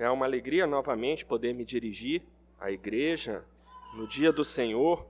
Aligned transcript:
É 0.00 0.08
uma 0.08 0.24
alegria 0.24 0.66
novamente 0.66 1.26
poder 1.26 1.52
me 1.52 1.62
dirigir 1.62 2.22
à 2.58 2.70
igreja 2.70 3.44
no 3.92 4.08
dia 4.08 4.32
do 4.32 4.42
Senhor 4.42 5.06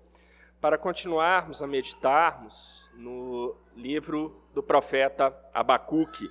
para 0.61 0.77
continuarmos 0.77 1.63
a 1.63 1.67
meditarmos 1.69 2.93
no 2.97 3.55
livro 3.77 4.43
do 4.53 4.61
profeta 4.61 5.33
Abacuque. 5.55 6.29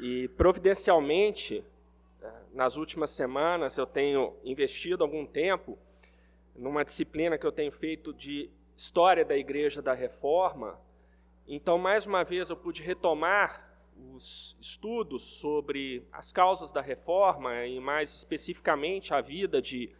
E 0.00 0.28
providencialmente, 0.38 1.62
nas 2.54 2.78
últimas 2.78 3.10
semanas 3.10 3.76
eu 3.76 3.86
tenho 3.86 4.34
investido 4.42 5.04
algum 5.04 5.26
tempo 5.26 5.78
numa 6.56 6.82
disciplina 6.82 7.36
que 7.36 7.46
eu 7.46 7.52
tenho 7.52 7.70
feito 7.70 8.14
de 8.14 8.50
história 8.74 9.22
da 9.22 9.36
Igreja 9.36 9.82
da 9.82 9.92
Reforma. 9.92 10.80
Então, 11.46 11.76
mais 11.76 12.06
uma 12.06 12.24
vez, 12.24 12.48
eu 12.48 12.56
pude 12.56 12.80
retomar 12.82 13.67
os 14.14 14.56
estudos 14.60 15.22
sobre 15.22 16.06
as 16.12 16.32
causas 16.32 16.70
da 16.72 16.80
reforma 16.80 17.66
e 17.66 17.80
mais 17.80 18.14
especificamente 18.14 19.12
a 19.12 19.20
vida 19.20 19.60
de 19.60 19.94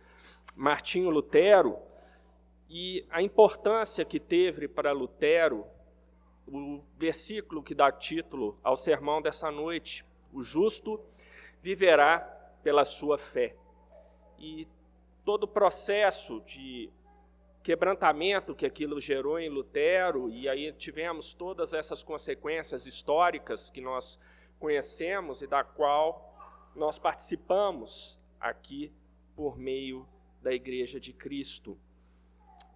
Martinho 0.54 1.10
Lutero 1.10 1.78
e 2.68 3.06
a 3.10 3.22
importância 3.22 4.04
que 4.04 4.20
teve 4.20 4.68
para 4.68 4.92
Lutero 4.92 5.66
o 6.46 6.82
versículo 6.96 7.62
que 7.62 7.74
dá 7.74 7.92
título 7.92 8.58
ao 8.62 8.76
sermão 8.76 9.20
dessa 9.20 9.50
noite: 9.50 10.04
o 10.32 10.42
justo 10.42 11.00
viverá 11.60 12.20
pela 12.62 12.84
sua 12.84 13.18
fé. 13.18 13.56
E 14.38 14.66
todo 15.24 15.44
o 15.44 15.48
processo 15.48 16.40
de 16.40 16.90
quebrantamento 17.62 18.54
que 18.54 18.66
aquilo 18.66 19.00
gerou 19.00 19.38
em 19.38 19.48
Lutero, 19.48 20.30
e 20.30 20.48
aí 20.48 20.72
tivemos 20.72 21.34
todas 21.34 21.72
essas 21.74 22.02
consequências 22.02 22.86
históricas 22.86 23.70
que 23.70 23.80
nós 23.80 24.18
conhecemos 24.58 25.42
e 25.42 25.46
da 25.46 25.62
qual 25.62 26.24
nós 26.74 26.98
participamos 26.98 28.18
aqui 28.40 28.92
por 29.34 29.58
meio 29.58 30.08
da 30.40 30.52
Igreja 30.52 30.98
de 30.98 31.12
Cristo. 31.12 31.78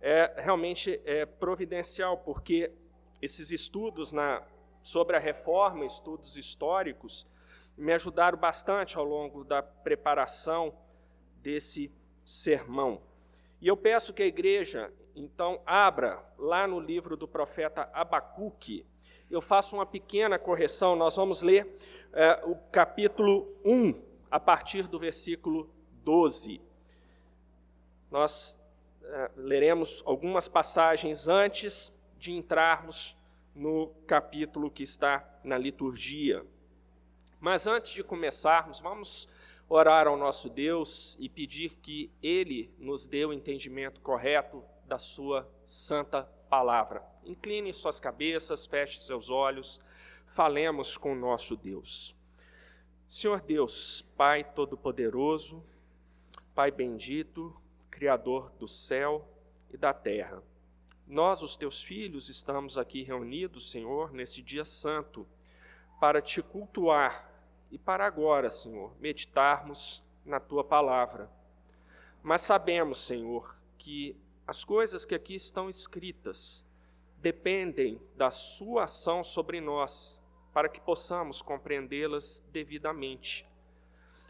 É 0.01 0.43
realmente 0.43 1.01
é 1.05 1.25
providencial, 1.25 2.19
porque 2.19 2.73
esses 3.21 3.53
estudos 3.53 4.11
na, 4.11 4.45
sobre 4.83 5.17
a 5.17 5.21
reforma, 5.21 5.85
estudos 5.85 6.37
históricos, 6.37 7.27
me 7.77 7.93
ajudaram 7.93 8.37
bastante 8.37 8.99
ao 8.99 9.05
longo 9.05 9.45
da 9.45 9.63
preparação 9.63 10.77
desse 11.37 11.93
sermão. 12.25 13.03
E 13.63 13.69
eu 13.69 13.77
peço 13.77 14.13
que 14.13 14.25
a 14.25 14.27
igreja, 14.27 14.93
então, 15.15 15.63
abra 15.65 16.21
lá 16.37 16.67
no 16.67 16.81
livro 16.81 17.17
do 17.17 17.29
profeta 17.29 17.89
Abacuque. 17.93 18.85
Eu 19.31 19.41
faço 19.41 19.77
uma 19.77 19.87
pequena 19.87 20.37
correção, 20.37 20.97
nós 20.97 21.15
vamos 21.15 21.43
ler 21.43 21.73
é, 22.13 22.43
o 22.45 22.57
capítulo 22.73 23.57
1, 23.65 24.03
a 24.29 24.41
partir 24.41 24.89
do 24.89 24.99
versículo 24.99 25.73
12. 26.03 26.61
Nós 28.11 28.61
é, 29.05 29.31
leremos 29.37 30.03
algumas 30.05 30.49
passagens 30.49 31.29
antes 31.29 31.97
de 32.19 32.33
entrarmos 32.33 33.17
no 33.55 33.95
capítulo 34.09 34.73
que 34.73 34.83
está 34.83 35.25
na 35.45 35.57
liturgia. 35.57 36.45
Mas 37.39 37.69
antes 37.69 37.93
de 37.93 38.03
começarmos, 38.03 38.81
vamos 38.81 39.29
orar 39.73 40.07
ao 40.07 40.17
nosso 40.17 40.51
Deus 40.51 41.17
e 41.19 41.29
pedir 41.29 41.77
que 41.77 42.11
Ele 42.23 42.75
nos 42.79 43.07
dê 43.07 43.25
o 43.25 43.33
entendimento 43.33 44.01
correto 44.01 44.63
da 44.87 44.99
Sua 44.99 45.51
santa 45.65 46.25
palavra. 46.51 47.03
Incline 47.25 47.73
suas 47.73 47.99
cabeças, 47.99 48.67
feche 48.67 49.01
seus 49.01 49.31
olhos, 49.31 49.81
falemos 50.27 50.99
com 50.99 51.13
o 51.13 51.19
nosso 51.19 51.57
Deus. 51.57 52.15
Senhor 53.09 53.41
Deus, 53.41 54.03
Pai 54.17 54.45
Todo-Poderoso, 54.45 55.65
Pai 56.55 56.71
bendito, 56.71 57.57
Criador 57.91 58.51
do 58.59 58.69
céu 58.69 59.27
e 59.71 59.77
da 59.79 59.95
terra, 59.95 60.43
nós, 61.07 61.43
os 61.43 61.57
teus 61.57 61.83
filhos, 61.83 62.29
estamos 62.29 62.79
aqui 62.79 63.03
reunidos, 63.03 63.71
Senhor, 63.71 64.13
nesse 64.13 64.41
dia 64.41 64.65
santo, 64.65 65.27
para 66.01 66.23
te 66.23 66.43
cultuar 66.43 67.32
e 67.73 67.79
para 67.79 68.07
agora, 68.07 68.51
Senhor, 68.51 68.93
meditarmos 69.01 70.05
na 70.27 70.39
tua 70.39 70.63
palavra. 70.63 71.31
Mas 72.23 72.43
sabemos, 72.43 72.99
Senhor, 72.99 73.57
que 73.79 74.15
as 74.47 74.63
coisas 74.63 75.07
que 75.07 75.15
aqui 75.15 75.35
estão 75.35 75.71
escritas 75.71 76.67
dependem 77.17 77.99
da 78.15 78.31
sua 78.31 78.85
ação 78.85 79.25
sobre 79.25 79.59
nós, 79.59 80.23
para 80.53 80.69
que 80.69 80.83
possamos 80.83 81.41
compreendê-las 81.41 82.45
devidamente. 82.53 83.49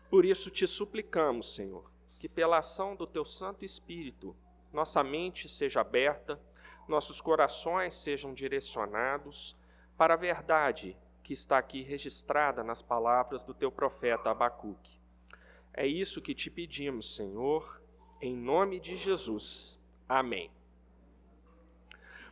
Por 0.09 0.25
isso 0.25 0.49
te 0.49 0.65
suplicamos, 0.65 1.55
Senhor, 1.55 1.91
que 2.21 2.29
pela 2.29 2.59
ação 2.59 2.95
do 2.95 3.09
teu 3.09 3.25
Santo 3.25 3.65
Espírito, 3.65 4.37
nossa 4.73 5.03
mente 5.03 5.49
seja 5.49 5.81
aberta, 5.81 6.41
nossos 6.87 7.21
corações 7.21 7.95
sejam 7.95 8.33
direcionados 8.33 9.57
para 9.97 10.15
a 10.15 10.17
verdade 10.17 10.97
que 11.23 11.33
está 11.33 11.59
aqui 11.59 11.83
registrada 11.83 12.65
nas 12.65 12.83
palavras 12.83 13.45
do 13.45 13.55
teu 13.55 13.71
profeta 13.71 14.31
Abacuque. 14.31 15.01
É 15.73 15.87
isso 15.87 16.21
que 16.21 16.35
te 16.35 16.51
pedimos, 16.51 17.17
Senhor, 17.17 17.83
em 18.21 18.37
nome 18.37 18.79
de 18.79 18.97
Jesus. 18.97 19.81
Amém. 20.09 20.51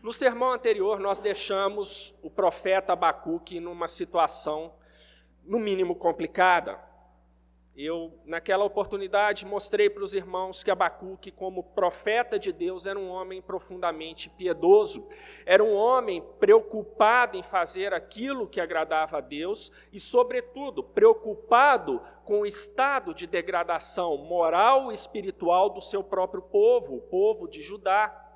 No 0.02 0.12
sermão 0.12 0.52
anterior, 0.52 0.98
nós 0.98 1.20
deixamos 1.20 2.14
o 2.22 2.30
profeta 2.30 2.94
Abacuque 2.94 3.60
numa 3.60 3.86
situação, 3.86 4.74
no 5.44 5.58
mínimo, 5.58 5.94
complicada. 5.94 6.89
Eu, 7.76 8.12
naquela 8.24 8.64
oportunidade, 8.64 9.46
mostrei 9.46 9.88
para 9.88 10.02
os 10.02 10.12
irmãos 10.12 10.62
que 10.62 10.70
Abacuque, 10.70 11.30
como 11.30 11.62
profeta 11.62 12.38
de 12.38 12.52
Deus, 12.52 12.84
era 12.84 12.98
um 12.98 13.08
homem 13.08 13.40
profundamente 13.40 14.28
piedoso, 14.28 15.06
era 15.46 15.62
um 15.62 15.72
homem 15.72 16.20
preocupado 16.40 17.38
em 17.38 17.42
fazer 17.42 17.94
aquilo 17.94 18.48
que 18.48 18.60
agradava 18.60 19.18
a 19.18 19.20
Deus 19.20 19.70
e, 19.92 20.00
sobretudo, 20.00 20.82
preocupado 20.82 22.02
com 22.24 22.40
o 22.40 22.46
estado 22.46 23.14
de 23.14 23.26
degradação 23.26 24.16
moral 24.18 24.90
e 24.90 24.94
espiritual 24.94 25.70
do 25.70 25.80
seu 25.80 26.02
próprio 26.02 26.42
povo, 26.42 26.96
o 26.96 27.00
povo 27.00 27.48
de 27.48 27.62
Judá. 27.62 28.26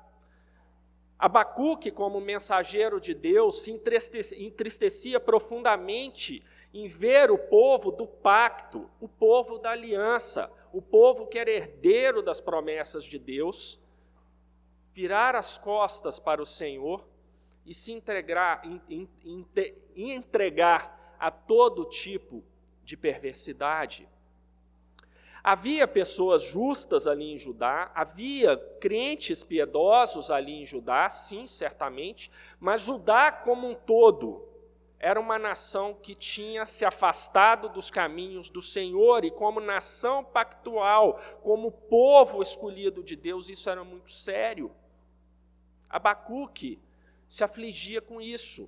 Abacuque, 1.19 1.91
como 1.91 2.19
mensageiro 2.19 2.99
de 2.99 3.13
Deus, 3.13 3.61
se 3.61 3.71
entristecia 3.71 5.19
profundamente 5.19 6.43
em 6.75 6.87
ver 6.89 7.31
o 7.31 7.37
povo 7.37 7.89
do 7.89 8.05
pacto, 8.05 8.89
o 8.99 9.07
povo 9.07 9.57
da 9.57 9.71
aliança, 9.71 10.51
o 10.73 10.81
povo 10.81 11.25
que 11.25 11.39
era 11.39 11.49
herdeiro 11.49 12.21
das 12.21 12.41
promessas 12.41 13.05
de 13.05 13.17
Deus, 13.17 13.79
virar 14.91 15.35
as 15.35 15.57
costas 15.57 16.19
para 16.19 16.41
o 16.41 16.45
Senhor 16.45 17.07
e 17.65 17.73
se 17.73 17.93
entregar, 17.93 18.61
entregar 19.95 21.15
a 21.17 21.31
todo 21.31 21.85
tipo 21.85 22.43
de 22.83 22.97
perversidade. 22.97 24.09
Havia 25.41 25.87
pessoas 25.87 26.43
justas 26.43 27.07
ali 27.07 27.31
em 27.31 27.37
Judá, 27.37 27.89
havia 27.95 28.57
crentes 28.81 29.45
piedosos 29.45 30.29
ali 30.29 30.61
em 30.61 30.65
Judá, 30.65 31.09
sim, 31.09 31.47
certamente, 31.47 32.29
mas 32.59 32.81
Judá 32.81 33.31
como 33.31 33.69
um 33.69 33.75
todo 33.75 34.54
era 35.05 35.19
uma 35.19 35.37
nação 35.37 35.93
que 35.93 36.15
tinha 36.15 36.65
se 36.65 36.83
afastado 36.83 37.69
dos 37.69 37.91
caminhos 37.91 38.49
do 38.49 38.59
Senhor, 38.59 39.23
e 39.23 39.29
como 39.29 39.59
nação 39.59 40.23
pactual, 40.23 41.19
como 41.43 41.71
povo 41.71 42.41
escolhido 42.41 43.03
de 43.03 43.15
Deus, 43.15 43.47
isso 43.47 43.69
era 43.69 43.83
muito 43.83 44.09
sério. 44.09 44.75
Abacuque 45.87 46.81
se 47.27 47.43
afligia 47.43 48.01
com 48.01 48.19
isso. 48.19 48.67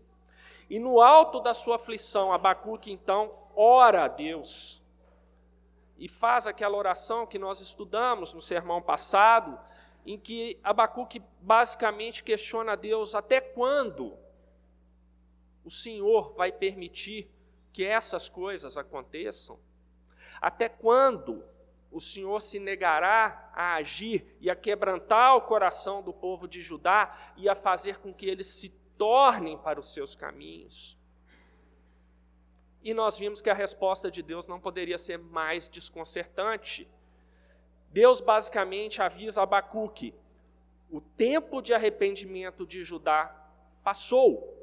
E 0.69 0.77
no 0.77 1.01
alto 1.01 1.39
da 1.39 1.55
sua 1.55 1.77
aflição, 1.77 2.31
Abacuque 2.31 2.91
então 2.91 3.33
ora 3.55 4.03
a 4.03 4.07
Deus 4.07 4.83
e 5.97 6.07
faz 6.07 6.45
aquela 6.45 6.77
oração 6.77 7.25
que 7.25 7.39
nós 7.39 7.61
estudamos 7.61 8.31
no 8.35 8.41
sermão 8.41 8.79
passado, 8.79 9.59
em 10.05 10.19
que 10.19 10.59
Abacuque 10.63 11.19
basicamente 11.41 12.23
questiona 12.23 12.73
a 12.73 12.75
Deus 12.75 13.15
até 13.15 13.41
quando 13.41 14.26
o 15.67 15.69
Senhor 15.69 16.33
vai 16.33 16.49
permitir 16.49 17.29
que 17.73 17.83
essas 17.83 18.29
coisas 18.29 18.77
aconteçam? 18.77 19.59
Até 20.39 20.69
quando 20.69 21.43
o 21.91 21.99
Senhor 21.99 22.39
se 22.39 22.57
negará 22.57 23.51
a 23.53 23.75
agir 23.75 24.33
e 24.39 24.49
a 24.49 24.55
quebrantar 24.55 25.35
o 25.35 25.41
coração 25.41 26.01
do 26.01 26.13
povo 26.13 26.47
de 26.47 26.61
Judá 26.61 27.33
e 27.35 27.49
a 27.49 27.53
fazer 27.53 27.97
com 27.97 28.13
que 28.13 28.29
eles 28.29 28.47
se 28.47 28.69
tornem 28.97 29.57
para 29.57 29.77
os 29.77 29.93
seus 29.93 30.15
caminhos? 30.15 30.97
E 32.81 32.93
nós 32.93 33.19
vimos 33.19 33.41
que 33.41 33.49
a 33.49 33.53
resposta 33.53 34.09
de 34.09 34.23
Deus 34.23 34.47
não 34.47 34.61
poderia 34.61 34.97
ser 34.97 35.17
mais 35.17 35.67
desconcertante. 35.67 36.89
Deus 37.89 38.21
basicamente 38.21 39.01
avisa 39.01 39.41
Abacuque: 39.41 40.15
o 40.89 41.01
tempo 41.01 41.61
de 41.61 41.73
arrependimento 41.73 42.65
de 42.65 42.85
Judá 42.85 43.51
passou. 43.83 44.56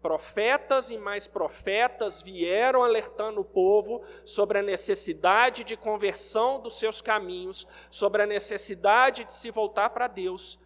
Profetas 0.00 0.90
e 0.90 0.96
mais 0.96 1.26
profetas 1.26 2.22
vieram 2.22 2.84
alertando 2.84 3.40
o 3.40 3.44
povo 3.44 4.04
sobre 4.24 4.58
a 4.58 4.62
necessidade 4.62 5.64
de 5.64 5.76
conversão 5.76 6.60
dos 6.60 6.78
seus 6.78 7.00
caminhos, 7.02 7.66
sobre 7.90 8.22
a 8.22 8.26
necessidade 8.26 9.24
de 9.24 9.34
se 9.34 9.50
voltar 9.50 9.90
para 9.90 10.06
Deus, 10.06 10.58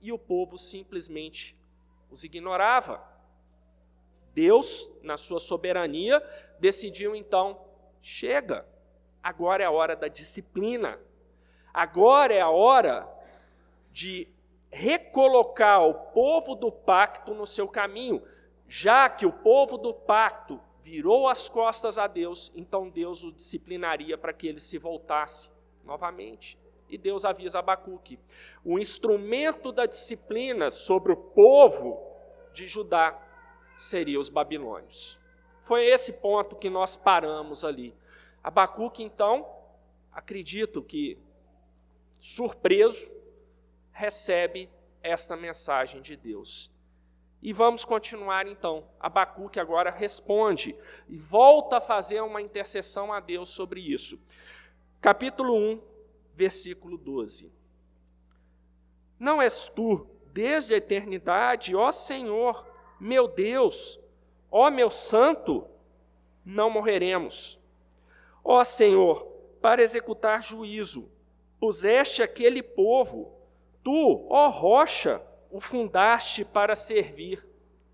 e 0.00 0.10
o 0.10 0.18
povo 0.18 0.58
simplesmente 0.58 1.56
os 2.10 2.24
ignorava. 2.24 3.00
Deus, 4.34 4.90
na 5.02 5.16
sua 5.16 5.38
soberania, 5.38 6.20
decidiu 6.58 7.14
então: 7.14 7.64
chega, 8.00 8.66
agora 9.22 9.62
é 9.62 9.66
a 9.66 9.70
hora 9.70 9.94
da 9.94 10.08
disciplina, 10.08 10.98
agora 11.72 12.34
é 12.34 12.40
a 12.40 12.50
hora 12.50 13.08
de 13.92 14.26
recolocar 14.68 15.86
o 15.86 15.94
povo 15.94 16.56
do 16.56 16.72
pacto 16.72 17.34
no 17.34 17.46
seu 17.46 17.68
caminho 17.68 18.20
já 18.72 19.10
que 19.10 19.26
o 19.26 19.32
povo 19.32 19.76
do 19.76 19.92
pacto 19.92 20.60
virou 20.80 21.26
as 21.26 21.48
costas 21.48 21.98
a 21.98 22.06
Deus, 22.06 22.52
então 22.54 22.88
Deus 22.88 23.24
o 23.24 23.32
disciplinaria 23.32 24.16
para 24.16 24.32
que 24.32 24.46
ele 24.46 24.60
se 24.60 24.78
voltasse 24.78 25.50
novamente. 25.84 26.56
E 26.88 26.96
Deus 26.96 27.24
avisa 27.24 27.58
Abacuque: 27.58 28.16
o 28.64 28.78
instrumento 28.78 29.72
da 29.72 29.86
disciplina 29.86 30.70
sobre 30.70 31.10
o 31.10 31.16
povo 31.16 32.00
de 32.52 32.68
Judá 32.68 33.20
seria 33.76 34.20
os 34.20 34.28
babilônios. 34.28 35.20
Foi 35.62 35.84
esse 35.86 36.12
ponto 36.12 36.54
que 36.54 36.70
nós 36.70 36.96
paramos 36.96 37.64
ali. 37.64 37.92
Abacuque, 38.40 39.02
então, 39.02 39.50
acredito 40.12 40.80
que, 40.80 41.18
surpreso, 42.20 43.12
recebe 43.90 44.70
esta 45.02 45.36
mensagem 45.36 46.00
de 46.00 46.14
Deus. 46.14 46.70
E 47.42 47.52
vamos 47.52 47.84
continuar 47.84 48.46
então. 48.46 48.86
Abacuque 48.98 49.58
agora 49.58 49.90
responde 49.90 50.76
e 51.08 51.16
volta 51.16 51.78
a 51.78 51.80
fazer 51.80 52.20
uma 52.20 52.42
intercessão 52.42 53.12
a 53.12 53.20
Deus 53.20 53.48
sobre 53.48 53.80
isso. 53.80 54.20
Capítulo 55.00 55.54
1, 55.54 55.82
versículo 56.34 56.98
12. 56.98 57.50
Não 59.18 59.40
és 59.40 59.68
tu, 59.68 60.06
desde 60.32 60.74
a 60.74 60.76
eternidade, 60.76 61.74
ó 61.74 61.90
Senhor, 61.90 62.66
meu 62.98 63.26
Deus, 63.26 63.98
ó 64.50 64.70
meu 64.70 64.90
santo, 64.90 65.66
não 66.44 66.68
morreremos. 66.68 67.58
Ó 68.44 68.62
Senhor, 68.64 69.26
para 69.60 69.82
executar 69.82 70.42
juízo, 70.42 71.10
puseste 71.58 72.22
aquele 72.22 72.62
povo, 72.62 73.34
tu, 73.82 74.26
ó 74.28 74.48
rocha, 74.48 75.22
o 75.50 75.60
fundaste 75.60 76.44
para 76.44 76.76
servir 76.76 77.46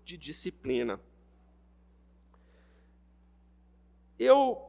de 0.03 0.17
disciplina. 0.17 0.99
Eu 4.19 4.61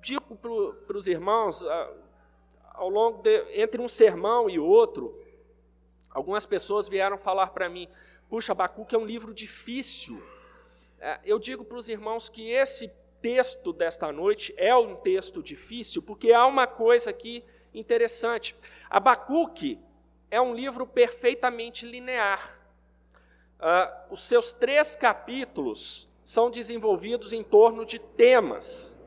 digo 0.00 0.36
para 0.36 0.96
os 0.96 1.06
irmãos, 1.06 1.64
ao 2.72 2.88
longo 2.88 3.22
de, 3.22 3.60
entre 3.60 3.80
um 3.80 3.88
sermão 3.88 4.50
e 4.50 4.58
outro, 4.58 5.18
algumas 6.10 6.46
pessoas 6.46 6.88
vieram 6.88 7.16
falar 7.16 7.48
para 7.48 7.68
mim: 7.68 7.88
puxa, 8.28 8.52
Abacuque 8.52 8.94
é 8.94 8.98
um 8.98 9.06
livro 9.06 9.32
difícil. 9.32 10.22
É, 10.98 11.20
eu 11.24 11.38
digo 11.38 11.64
para 11.64 11.78
os 11.78 11.88
irmãos 11.88 12.28
que 12.28 12.50
esse 12.50 12.88
texto 13.20 13.72
desta 13.72 14.12
noite 14.12 14.52
é 14.56 14.74
um 14.76 14.96
texto 14.96 15.42
difícil, 15.42 16.02
porque 16.02 16.32
há 16.32 16.44
uma 16.46 16.66
coisa 16.66 17.10
aqui 17.10 17.44
interessante. 17.72 18.54
Abacuque 18.90 19.78
é 20.32 20.40
um 20.40 20.54
livro 20.54 20.86
perfeitamente 20.86 21.84
linear. 21.84 22.58
Uh, 23.60 24.14
os 24.14 24.22
seus 24.22 24.50
três 24.50 24.96
capítulos 24.96 26.08
são 26.24 26.50
desenvolvidos 26.50 27.34
em 27.34 27.42
torno 27.42 27.84
de 27.84 27.98
temas. 27.98 28.98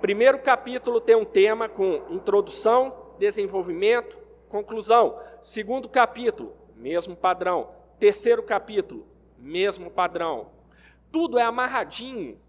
Primeiro 0.00 0.38
capítulo 0.38 1.00
tem 1.00 1.16
um 1.16 1.24
tema 1.24 1.68
com 1.68 2.06
introdução, 2.10 3.16
desenvolvimento, 3.18 4.16
conclusão. 4.48 5.18
Segundo 5.42 5.88
capítulo, 5.88 6.56
mesmo 6.76 7.16
padrão. 7.16 7.74
Terceiro 7.98 8.40
capítulo, 8.40 9.08
mesmo 9.36 9.90
padrão. 9.90 10.52
Tudo 11.10 11.36
é 11.36 11.42
amarradinho 11.42 12.40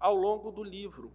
ao 0.00 0.16
longo 0.16 0.50
do 0.50 0.64
livro. 0.64 1.12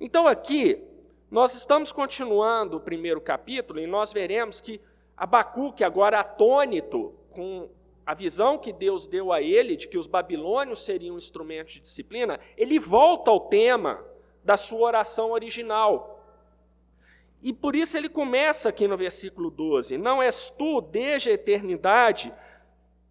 Então 0.00 0.26
aqui, 0.26 0.84
nós 1.30 1.54
estamos 1.54 1.92
continuando 1.92 2.78
o 2.78 2.80
primeiro 2.80 3.20
capítulo 3.20 3.78
e 3.78 3.86
nós 3.86 4.12
veremos 4.12 4.60
que 4.60 4.80
Abacuque, 5.16 5.84
agora 5.84 6.20
atônito 6.20 7.14
com 7.30 7.68
a 8.04 8.14
visão 8.14 8.58
que 8.58 8.72
Deus 8.72 9.06
deu 9.06 9.32
a 9.32 9.40
ele 9.40 9.76
de 9.76 9.88
que 9.88 9.96
os 9.96 10.06
babilônios 10.06 10.84
seriam 10.84 11.16
instrumentos 11.16 11.74
de 11.74 11.80
disciplina, 11.80 12.38
ele 12.56 12.78
volta 12.78 13.30
ao 13.30 13.40
tema 13.40 14.04
da 14.42 14.56
sua 14.56 14.80
oração 14.80 15.30
original. 15.30 16.22
E 17.42 17.52
por 17.52 17.74
isso 17.74 17.96
ele 17.96 18.08
começa 18.08 18.68
aqui 18.68 18.86
no 18.86 18.96
versículo 18.96 19.50
12: 19.50 19.96
Não 19.98 20.22
és 20.22 20.50
tu, 20.50 20.80
desde 20.80 21.30
a 21.30 21.34
eternidade, 21.34 22.32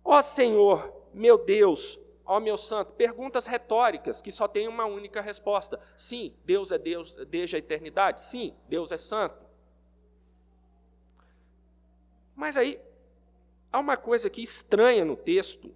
ó 0.03 0.21
Senhor, 0.21 0.91
meu 1.13 1.37
Deus, 1.37 1.99
ó 2.25 2.39
meu 2.39 2.57
santo. 2.57 2.93
Perguntas 2.93 3.47
retóricas 3.47 4.21
que 4.21 4.31
só 4.31 4.47
têm 4.47 4.67
uma 4.67 4.85
única 4.85 5.21
resposta: 5.21 5.79
sim, 5.95 6.35
Deus 6.45 6.71
é 6.71 6.77
Deus 6.77 7.15
desde 7.27 7.55
a 7.55 7.59
eternidade, 7.59 8.21
sim, 8.21 8.55
Deus 8.67 8.91
é 8.91 8.97
santo. 8.97 9.42
Mas 12.35 12.57
aí, 12.57 12.79
há 13.71 13.79
uma 13.79 13.97
coisa 13.97 14.27
aqui 14.27 14.41
estranha 14.41 15.05
no 15.05 15.15
texto. 15.15 15.73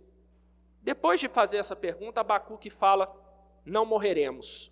Depois 0.81 1.19
de 1.19 1.27
fazer 1.27 1.57
essa 1.57 1.75
pergunta, 1.75 2.21
Abacuque 2.21 2.69
fala: 2.69 3.13
Não 3.65 3.85
morreremos. 3.85 4.71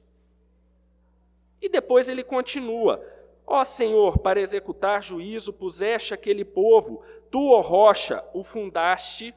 E 1.62 1.70
depois 1.70 2.10
ele 2.10 2.24
continua: 2.24 3.04
Ó 3.46 3.64
Senhor, 3.64 4.18
para 4.20 4.40
executar 4.40 5.04
juízo 5.04 5.54
puseste 5.54 6.14
aquele 6.14 6.44
povo, 6.44 7.04
tu, 7.30 7.52
ó 7.52 7.62
rocha, 7.62 8.24
o 8.34 8.44
fundaste 8.44 9.34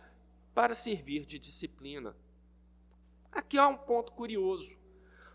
para 0.54 0.74
servir 0.74 1.26
de 1.26 1.38
disciplina. 1.38 2.16
Aqui 3.30 3.58
há 3.58 3.68
um 3.68 3.76
ponto 3.76 4.12
curioso. 4.12 4.78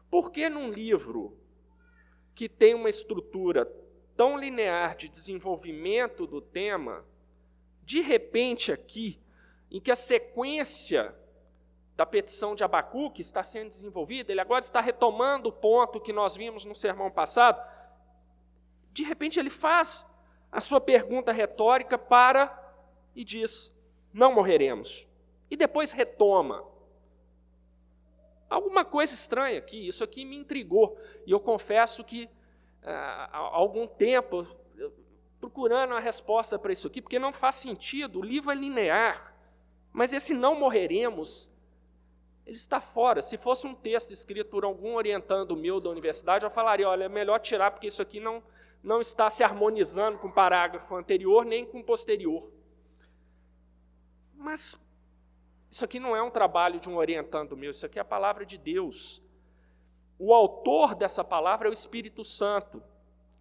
Por 0.09 0.31
que 0.31 0.49
num 0.49 0.69
livro 0.69 1.37
que 2.35 2.49
tem 2.49 2.73
uma 2.73 2.89
estrutura 2.89 3.71
tão 4.15 4.37
linear 4.37 4.95
de 4.95 5.07
desenvolvimento 5.07 6.25
do 6.25 6.41
tema, 6.41 7.05
de 7.83 8.01
repente 8.01 8.71
aqui, 8.71 9.19
em 9.69 9.79
que 9.79 9.91
a 9.91 9.95
sequência 9.95 11.15
da 11.95 12.05
petição 12.05 12.55
de 12.55 12.63
Abacuque 12.63 13.21
está 13.21 13.43
sendo 13.43 13.69
desenvolvida, 13.69 14.31
ele 14.31 14.41
agora 14.41 14.63
está 14.63 14.79
retomando 14.79 15.49
o 15.49 15.53
ponto 15.53 15.99
que 15.99 16.13
nós 16.13 16.35
vimos 16.35 16.65
no 16.65 16.73
sermão 16.73 17.11
passado, 17.11 17.61
de 18.91 19.03
repente 19.03 19.39
ele 19.39 19.49
faz 19.49 20.07
a 20.51 20.59
sua 20.59 20.79
pergunta 20.79 21.31
retórica 21.31 21.97
para 21.97 22.59
e 23.15 23.23
diz: 23.23 23.75
Não 24.13 24.33
morreremos. 24.33 25.07
E 25.49 25.57
depois 25.57 25.91
retoma. 25.91 26.63
Alguma 28.49 28.85
coisa 28.85 29.15
estranha 29.15 29.57
aqui, 29.57 29.87
isso 29.87 30.03
aqui 30.03 30.23
me 30.25 30.37
intrigou. 30.37 30.95
E 31.25 31.31
eu 31.31 31.39
confesso 31.39 32.03
que 32.03 32.29
há 32.85 33.37
algum 33.37 33.87
tempo 33.87 34.45
procurando 35.39 35.93
a 35.93 35.99
resposta 35.99 36.57
para 36.57 36.71
isso 36.71 36.87
aqui, 36.87 37.01
porque 37.01 37.19
não 37.19 37.33
faz 37.33 37.55
sentido. 37.55 38.19
O 38.19 38.23
livro 38.23 38.51
é 38.51 38.55
linear, 38.55 39.35
mas 39.91 40.13
esse 40.13 40.33
não 40.33 40.55
morreremos, 40.55 41.51
ele 42.45 42.55
está 42.55 42.79
fora. 42.81 43.21
Se 43.21 43.37
fosse 43.37 43.65
um 43.65 43.73
texto 43.73 44.11
escrito 44.11 44.49
por 44.49 44.63
algum 44.63 44.95
orientando 44.95 45.55
meu 45.55 45.79
da 45.79 45.89
universidade, 45.89 46.45
eu 46.45 46.49
falaria: 46.49 46.87
olha, 46.89 47.05
é 47.05 47.09
melhor 47.09 47.39
tirar, 47.39 47.71
porque 47.71 47.87
isso 47.87 48.01
aqui 48.01 48.19
não, 48.19 48.43
não 48.83 48.99
está 48.99 49.29
se 49.29 49.43
harmonizando 49.43 50.17
com 50.17 50.27
o 50.27 50.31
parágrafo 50.31 50.95
anterior 50.95 51.45
nem 51.45 51.65
com 51.65 51.79
o 51.79 51.83
posterior. 51.83 52.51
Mas 54.35 54.77
isso 55.69 55.85
aqui 55.85 55.99
não 55.99 56.15
é 56.15 56.21
um 56.21 56.29
trabalho 56.29 56.79
de 56.79 56.89
um 56.89 56.97
orientando 56.97 57.55
meu, 57.55 57.71
isso 57.71 57.85
aqui 57.85 57.97
é 57.97 58.01
a 58.01 58.05
palavra 58.05 58.45
de 58.45 58.57
Deus. 58.57 59.22
O 60.25 60.33
autor 60.33 60.95
dessa 60.95 61.21
palavra 61.21 61.67
é 61.67 61.69
o 61.69 61.73
Espírito 61.73 62.23
Santo. 62.23 62.81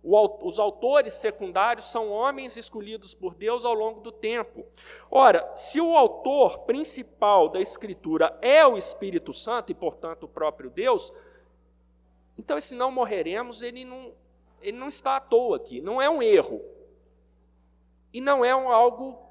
Os 0.02 0.58
autores 0.58 1.14
secundários 1.14 1.84
são 1.84 2.10
homens 2.10 2.56
escolhidos 2.56 3.14
por 3.14 3.36
Deus 3.36 3.64
ao 3.64 3.72
longo 3.72 4.00
do 4.00 4.10
tempo. 4.10 4.66
Ora, 5.08 5.48
se 5.54 5.80
o 5.80 5.96
autor 5.96 6.64
principal 6.64 7.48
da 7.48 7.60
Escritura 7.60 8.36
é 8.42 8.66
o 8.66 8.76
Espírito 8.76 9.32
Santo 9.32 9.70
e, 9.70 9.76
portanto, 9.76 10.24
o 10.24 10.28
próprio 10.28 10.70
Deus, 10.70 11.12
então 12.36 12.58
esse 12.58 12.74
não 12.74 12.90
morreremos, 12.90 13.62
ele 13.62 13.84
não, 13.84 14.12
ele 14.60 14.76
não 14.76 14.88
está 14.88 15.14
à 15.14 15.20
toa 15.20 15.58
aqui, 15.58 15.80
não 15.80 16.02
é 16.02 16.10
um 16.10 16.20
erro. 16.20 16.60
E 18.12 18.20
não 18.20 18.44
é 18.44 18.56
um 18.56 18.68
algo, 18.68 19.24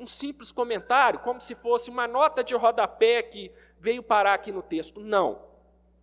um 0.00 0.06
simples 0.08 0.50
comentário, 0.50 1.20
como 1.20 1.40
se 1.40 1.54
fosse 1.54 1.90
uma 1.90 2.08
nota 2.08 2.42
de 2.42 2.56
rodapé 2.56 3.22
que 3.22 3.52
veio 3.78 4.02
parar 4.02 4.34
aqui 4.34 4.50
no 4.50 4.64
texto. 4.64 4.98
Não. 4.98 5.53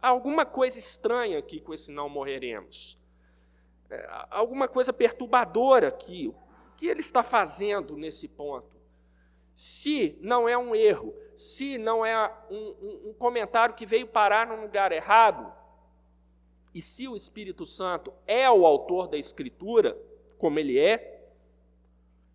Há 0.02 0.10
alguma 0.10 0.46
coisa 0.46 0.80
estranha 0.80 1.38
aqui 1.38 1.60
com 1.60 1.74
esse 1.74 1.92
não 1.92 2.10
morreremos. 2.10 2.98
É, 3.90 4.08
alguma 4.30 4.68
coisa 4.68 4.92
perturbadora 4.92 5.90
aqui. 5.90 6.28
O 6.28 6.36
que 6.76 6.88
ele 6.88 7.02
está 7.02 7.22
fazendo 7.22 7.96
nesse 7.96 8.28
ponto? 8.28 8.80
Se 9.54 10.18
não 10.22 10.48
é 10.50 10.58
um 10.58 10.74
erro, 10.74 11.14
se 11.36 11.78
não 11.78 12.06
é 12.06 12.28
um, 12.50 12.76
um, 12.82 13.10
um 13.10 13.14
comentário 13.14 13.76
que 13.76 13.86
veio 13.86 14.08
parar 14.08 14.48
num 14.48 14.62
lugar 14.62 14.92
errado, 14.92 15.54
e 16.74 16.82
se 16.82 17.08
o 17.08 17.16
Espírito 17.16 17.66
Santo 17.66 18.14
é 18.26 18.50
o 18.50 18.66
autor 18.66 19.08
da 19.08 19.18
Escritura, 19.18 19.98
como 20.38 20.58
ele 20.58 20.80
é, 20.80 21.30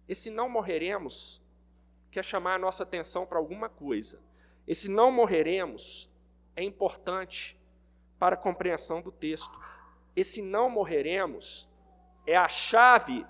esse 0.06 0.30
não 0.30 0.48
morreremos 0.48 1.42
quer 2.16 2.24
chamar 2.24 2.54
a 2.54 2.58
nossa 2.58 2.82
atenção 2.82 3.26
para 3.26 3.38
alguma 3.38 3.68
coisa. 3.68 4.22
Esse 4.66 4.88
não 4.88 5.12
morreremos 5.12 6.08
é 6.56 6.64
importante 6.64 7.56
para 8.18 8.34
a 8.34 8.38
compreensão 8.38 9.02
do 9.02 9.12
texto. 9.12 9.60
Esse 10.16 10.40
não 10.40 10.70
morreremos 10.70 11.68
é 12.26 12.34
a 12.34 12.48
chave 12.48 13.24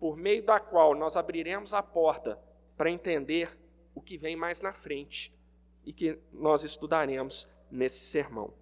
por 0.00 0.16
meio 0.16 0.42
da 0.42 0.58
qual 0.58 0.94
nós 0.94 1.16
abriremos 1.16 1.74
a 1.74 1.82
porta 1.82 2.40
para 2.76 2.90
entender 2.90 3.56
o 3.94 4.00
que 4.00 4.16
vem 4.16 4.34
mais 4.34 4.60
na 4.60 4.72
frente 4.72 5.32
e 5.84 5.92
que 5.92 6.18
nós 6.32 6.64
estudaremos 6.64 7.46
nesse 7.70 8.06
sermão. 8.06 8.52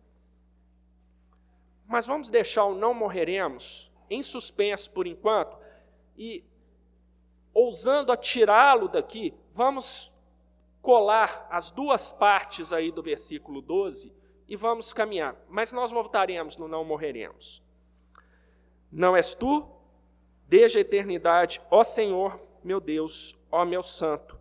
Mas 1.86 2.06
vamos 2.06 2.28
deixar 2.28 2.64
o 2.64 2.74
não 2.74 2.92
morreremos 2.92 3.90
em 4.08 4.22
suspenso 4.22 4.90
por 4.90 5.06
enquanto 5.06 5.56
e, 6.16 6.44
ousando 7.54 8.12
a 8.12 8.16
tirá-lo 8.16 8.88
daqui, 8.88 9.32
vamos 9.52 10.14
colar 10.80 11.46
as 11.50 11.70
duas 11.70 12.12
partes 12.12 12.72
aí 12.72 12.90
do 12.90 13.02
versículo 13.02 13.60
12 13.60 14.12
e 14.48 14.56
vamos 14.56 14.92
caminhar. 14.92 15.36
Mas 15.48 15.72
nós 15.72 15.90
voltaremos 15.92 16.56
no 16.56 16.66
não 16.66 16.84
morreremos. 16.84 17.62
Não 18.90 19.16
és 19.16 19.34
tu, 19.34 19.68
desde 20.48 20.78
a 20.78 20.80
eternidade, 20.80 21.60
ó 21.70 21.84
Senhor, 21.84 22.40
meu 22.64 22.80
Deus, 22.80 23.38
ó 23.50 23.64
meu 23.64 23.82
santo. 23.82 24.38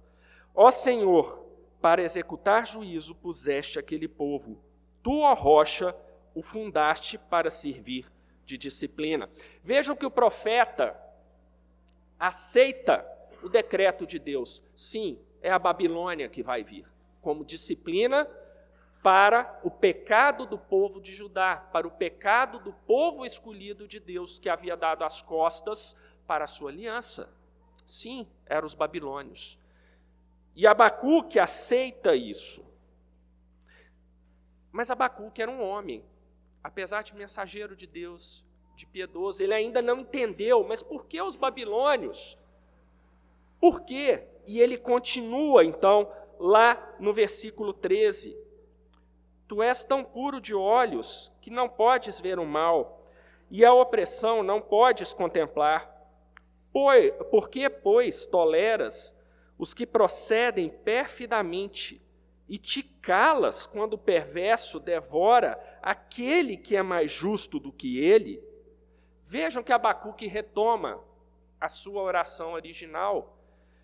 Ó 0.55 0.71
Senhor, 0.71 1.45
para 1.79 2.01
executar 2.01 2.65
juízo 2.65 3.13
puseste 3.15 3.77
aquele 3.77 4.07
povo. 4.07 4.61
Tu, 5.03 5.19
ó 5.21 5.33
rocha, 5.33 5.95
o 6.33 6.41
fundaste 6.41 7.17
para 7.17 7.49
servir 7.49 8.11
de 8.45 8.57
disciplina. 8.57 9.29
Vejam 9.61 9.95
que 9.95 10.05
o 10.05 10.11
profeta 10.11 10.99
aceita 12.19 13.05
o 13.43 13.47
decreto 13.47 14.05
de 14.05 14.17
Deus. 14.17 14.63
Sim, 14.75 15.19
é 15.41 15.51
a 15.51 15.59
Babilônia 15.59 16.29
que 16.29 16.43
vai 16.43 16.63
vir 16.63 16.85
como 17.21 17.45
disciplina 17.45 18.27
para 19.01 19.59
o 19.63 19.71
pecado 19.71 20.45
do 20.45 20.57
povo 20.57 20.99
de 20.99 21.13
Judá, 21.13 21.55
para 21.71 21.87
o 21.87 21.91
pecado 21.91 22.59
do 22.59 22.73
povo 22.73 23.25
escolhido 23.25 23.87
de 23.87 23.99
Deus 23.99 24.39
que 24.39 24.49
havia 24.49 24.75
dado 24.75 25.03
as 25.03 25.21
costas 25.21 25.95
para 26.27 26.43
a 26.43 26.47
sua 26.47 26.69
aliança. 26.69 27.29
Sim, 27.85 28.27
eram 28.45 28.65
os 28.65 28.75
babilônios. 28.75 29.57
E 30.55 30.67
Abacuque 30.67 31.39
aceita 31.39 32.15
isso. 32.15 32.67
Mas 34.71 34.91
Abacuque 34.91 35.41
era 35.41 35.49
um 35.49 35.63
homem, 35.63 36.03
apesar 36.63 37.01
de 37.01 37.15
mensageiro 37.15 37.75
de 37.75 37.87
Deus, 37.87 38.45
de 38.75 38.85
piedoso, 38.85 39.41
ele 39.41 39.53
ainda 39.53 39.81
não 39.81 39.99
entendeu, 39.99 40.63
mas 40.67 40.83
por 40.83 41.05
que 41.05 41.21
os 41.21 41.35
babilônios? 41.35 42.37
Por 43.59 43.81
quê? 43.81 44.27
E 44.49 44.59
ele 44.59 44.79
continua 44.79 45.63
então 45.63 46.11
lá 46.39 46.95
no 46.99 47.13
versículo 47.13 47.71
13: 47.71 48.35
Tu 49.47 49.61
és 49.61 49.83
tão 49.83 50.03
puro 50.03 50.41
de 50.41 50.55
olhos 50.55 51.31
que 51.39 51.51
não 51.51 51.69
podes 51.69 52.19
ver 52.19 52.39
o 52.39 52.45
mal, 52.47 53.05
e 53.51 53.63
a 53.63 53.71
opressão 53.71 54.41
não 54.41 54.59
podes 54.59 55.13
contemplar. 55.13 55.87
Por 57.29 57.47
que, 57.47 57.69
pois, 57.69 58.25
toleras 58.25 59.15
os 59.55 59.71
que 59.71 59.85
procedem 59.85 60.67
perfidamente 60.67 62.01
e 62.47 62.57
te 62.57 62.81
calas 62.81 63.67
quando 63.67 63.93
o 63.93 63.99
perverso 63.99 64.79
devora 64.79 65.59
aquele 65.79 66.57
que 66.57 66.75
é 66.75 66.81
mais 66.81 67.11
justo 67.11 67.59
do 67.59 67.71
que 67.71 68.03
ele? 68.03 68.43
Vejam 69.21 69.61
que 69.61 69.71
Abacuque 69.71 70.25
retoma 70.25 70.99
a 71.61 71.69
sua 71.69 72.01
oração 72.01 72.53
original. 72.53 73.35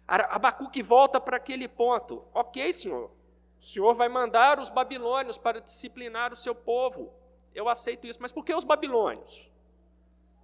Abacuque 0.08 0.84
volta 0.84 1.20
para 1.20 1.38
aquele 1.38 1.68
ponto. 1.68 2.24
Ok, 2.34 2.72
senhor, 2.74 3.12
o 3.58 3.64
Senhor 3.64 3.94
vai 3.94 4.08
mandar 4.08 4.60
os 4.60 4.70
babilônios 4.70 5.38
para 5.38 5.60
disciplinar 5.60 6.32
o 6.32 6.36
seu 6.36 6.54
povo. 6.54 7.14
Eu 7.54 7.68
aceito 7.68 8.06
isso. 8.06 8.22
Mas 8.22 8.32
por 8.32 8.44
que 8.46 8.54
os 8.54 8.64
babilônios? 8.64 9.52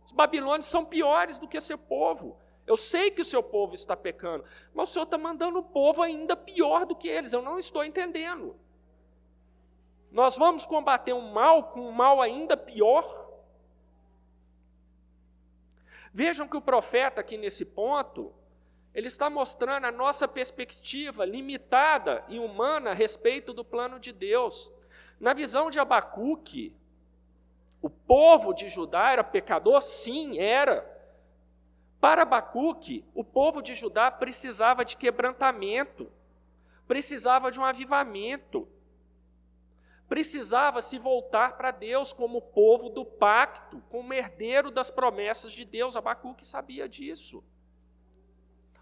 Os 0.03 0.11
babilônios 0.11 0.65
são 0.65 0.83
piores 0.83 1.37
do 1.37 1.47
que 1.47 1.61
seu 1.61 1.77
povo. 1.77 2.37
Eu 2.65 2.77
sei 2.77 3.11
que 3.11 3.21
o 3.21 3.25
seu 3.25 3.43
povo 3.43 3.73
está 3.73 3.97
pecando, 3.97 4.45
mas 4.73 4.89
o 4.89 4.93
Senhor 4.93 5.03
está 5.03 5.17
mandando 5.17 5.59
o 5.59 5.63
povo 5.63 6.01
ainda 6.01 6.35
pior 6.35 6.85
do 6.85 6.95
que 6.95 7.07
eles. 7.07 7.33
Eu 7.33 7.41
não 7.41 7.57
estou 7.57 7.83
entendendo. 7.83 8.55
Nós 10.11 10.37
vamos 10.37 10.65
combater 10.65 11.13
um 11.13 11.31
mal 11.31 11.71
com 11.71 11.81
um 11.81 11.91
mal 11.91 12.21
ainda 12.21 12.57
pior? 12.57 13.29
Vejam 16.13 16.47
que 16.47 16.57
o 16.57 16.61
profeta 16.61 17.21
aqui 17.21 17.37
nesse 17.37 17.63
ponto, 17.63 18.33
ele 18.93 19.07
está 19.07 19.29
mostrando 19.29 19.85
a 19.85 19.91
nossa 19.91 20.27
perspectiva 20.27 21.25
limitada 21.25 22.23
e 22.27 22.39
humana 22.39 22.91
a 22.91 22.93
respeito 22.93 23.53
do 23.53 23.63
plano 23.63 23.99
de 23.99 24.11
Deus. 24.11 24.71
Na 25.19 25.33
visão 25.33 25.69
de 25.69 25.79
Abacuque, 25.79 26.75
o 27.81 27.89
povo 27.89 28.53
de 28.53 28.69
Judá 28.69 29.11
era 29.11 29.23
pecador? 29.23 29.81
Sim, 29.81 30.39
era. 30.39 30.85
Para 32.01 32.23
Abacuque, 32.23 33.05
o 33.13 33.23
povo 33.23 33.61
de 33.61 33.75
Judá 33.75 34.11
precisava 34.11 34.83
de 34.83 34.97
quebrantamento, 34.97 36.11
precisava 36.87 37.51
de 37.51 37.59
um 37.59 37.65
avivamento, 37.65 38.67
precisava 40.09 40.81
se 40.81 40.99
voltar 40.99 41.55
para 41.55 41.71
Deus 41.71 42.11
como 42.11 42.41
povo 42.41 42.89
do 42.89 43.05
pacto, 43.05 43.81
como 43.89 44.13
herdeiro 44.13 44.69
das 44.69 44.91
promessas 44.91 45.53
de 45.53 45.63
Deus. 45.63 45.95
Abacuque 45.95 46.45
sabia 46.45 46.89
disso. 46.89 47.43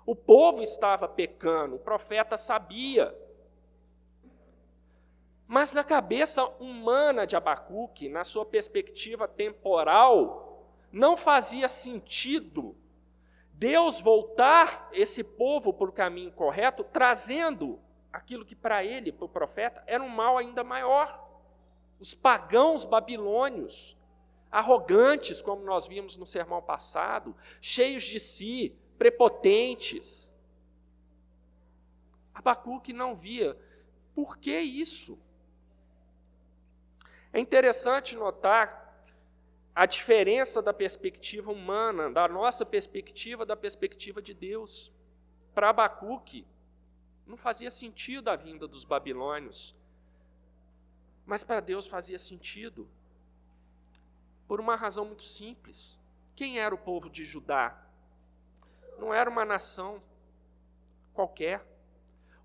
O 0.09 0.15
povo 0.15 0.63
estava 0.63 1.07
pecando, 1.07 1.75
o 1.75 1.79
profeta 1.79 2.35
sabia. 2.35 3.15
Mas 5.45 5.71
na 5.71 5.83
cabeça 5.83 6.47
humana 6.59 7.27
de 7.27 7.35
Abacuque, 7.35 8.09
na 8.09 8.23
sua 8.23 8.43
perspectiva 8.43 9.27
temporal, 9.27 10.67
não 10.91 11.15
fazia 11.15 11.67
sentido 11.67 12.75
Deus 13.53 14.01
voltar 14.01 14.89
esse 14.93 15.23
povo 15.23 15.71
para 15.71 15.89
o 15.89 15.93
caminho 15.93 16.31
correto, 16.31 16.83
trazendo 16.83 17.79
aquilo 18.11 18.43
que 18.43 18.55
para 18.55 18.83
ele, 18.83 19.11
para 19.11 19.25
o 19.25 19.29
profeta, 19.29 19.83
era 19.85 20.03
um 20.03 20.09
mal 20.09 20.39
ainda 20.39 20.63
maior. 20.63 21.23
Os 22.01 22.15
pagãos 22.15 22.83
babilônios, 22.83 23.95
arrogantes, 24.49 25.39
como 25.39 25.63
nós 25.63 25.85
vimos 25.85 26.17
no 26.17 26.25
sermão 26.25 26.63
passado, 26.63 27.35
cheios 27.61 28.01
de 28.01 28.19
si, 28.19 28.75
prepotentes. 28.99 30.33
Abacuque 32.33 32.93
não 32.93 33.15
via. 33.15 33.57
Por 34.13 34.37
que 34.37 34.59
isso? 34.59 35.17
É 37.31 37.39
interessante 37.39 38.15
notar 38.15 38.87
a 39.73 39.85
diferença 39.85 40.61
da 40.61 40.73
perspectiva 40.73 41.51
humana, 41.51 42.11
da 42.11 42.27
nossa 42.27 42.65
perspectiva, 42.65 43.45
da 43.45 43.55
perspectiva 43.55 44.21
de 44.21 44.33
Deus. 44.33 44.91
Para 45.55 45.69
Abacuque, 45.69 46.45
não 47.27 47.37
fazia 47.37 47.71
sentido 47.71 48.29
a 48.29 48.35
vinda 48.35 48.67
dos 48.67 48.83
babilônios, 48.83 49.75
mas 51.25 51.43
para 51.43 51.59
Deus 51.59 51.87
fazia 51.87 52.19
sentido, 52.19 52.89
por 54.47 54.59
uma 54.59 54.75
razão 54.75 55.05
muito 55.05 55.23
simples. 55.23 55.99
Quem 56.35 56.59
era 56.59 56.73
o 56.73 56.77
povo 56.77 57.09
de 57.09 57.23
Judá? 57.23 57.88
Não 58.99 59.13
era 59.13 59.29
uma 59.29 59.45
nação 59.45 59.99
qualquer. 61.13 61.65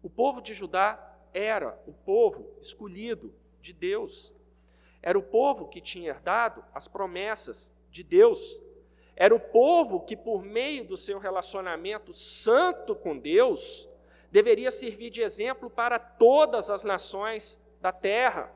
O 0.03 0.09
povo 0.09 0.41
de 0.41 0.55
Judá 0.55 1.15
era 1.33 1.81
o 1.87 1.93
povo 1.93 2.57
escolhido 2.61 3.35
de 3.61 3.73
Deus. 3.73 4.35
Era 5.03 5.19
o 5.19 5.23
povo 5.23 5.69
que 5.69 5.81
tinha 5.81 6.11
herdado 6.11 6.65
as 6.73 6.89
promessas 6.89 7.73
de 7.91 8.03
Deus. 8.03 8.63
Era 9.17 9.35
o 9.35 9.41
povo 9.41 10.01
que, 10.01 10.17
por 10.17 10.43
meio 10.43 10.85
do 10.85 10.97
seu 10.97 11.19
relacionamento 11.19 12.13
santo 12.13 12.95
com 12.97 13.19
Deus, 13.19 13.89
deveria 14.31 14.71
servir 14.71 15.11
de 15.11 15.23
exemplo 15.23 15.71
para 15.71 15.99
todas 15.99 16.71
as 16.71 16.83
nações 16.83 17.61
da 17.81 17.93
terra. 17.93 18.53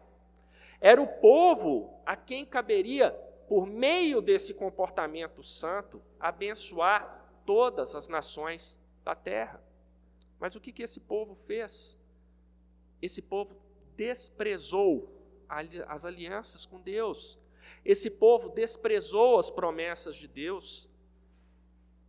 Era 0.81 1.00
o 1.00 1.07
povo 1.07 2.00
a 2.05 2.17
quem 2.17 2.45
caberia, 2.45 3.11
por 3.49 3.67
meio 3.67 4.21
desse 4.21 4.52
comportamento 4.52 5.43
santo, 5.43 6.02
abençoar 6.19 7.18
todas 7.49 7.97
as 7.97 8.09
nações 8.09 8.78
da 9.02 9.14
terra. 9.14 9.59
Mas 10.38 10.55
o 10.55 10.61
que, 10.61 10.71
que 10.71 10.83
esse 10.83 11.00
povo 11.00 11.35
fez? 11.35 11.99
Esse 13.00 13.23
povo 13.23 13.57
desprezou 13.97 15.11
as 15.49 16.05
alianças 16.05 16.67
com 16.67 16.78
Deus. 16.78 17.40
Esse 17.83 18.11
povo 18.11 18.50
desprezou 18.50 19.38
as 19.38 19.50
promessas 19.50 20.17
de 20.17 20.28
Deus. 20.28 20.90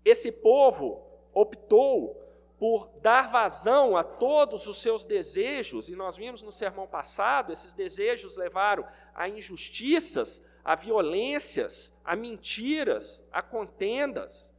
Esse 0.03 0.29
povo 0.29 1.07
optou 1.33 2.21
por 2.57 2.89
dar 3.01 3.31
vazão 3.31 3.95
a 3.95 4.03
todos 4.03 4.67
os 4.67 4.81
seus 4.81 5.05
desejos, 5.05 5.87
e 5.87 5.95
nós 5.95 6.17
vimos 6.17 6.43
no 6.43 6.51
sermão 6.51 6.85
passado, 6.85 7.53
esses 7.53 7.73
desejos 7.73 8.35
levaram 8.35 8.85
a 9.15 9.29
injustiças, 9.29 10.43
a 10.65 10.75
violências, 10.75 11.93
a 12.03 12.13
mentiras, 12.13 13.25
a 13.31 13.41
contendas. 13.41 14.53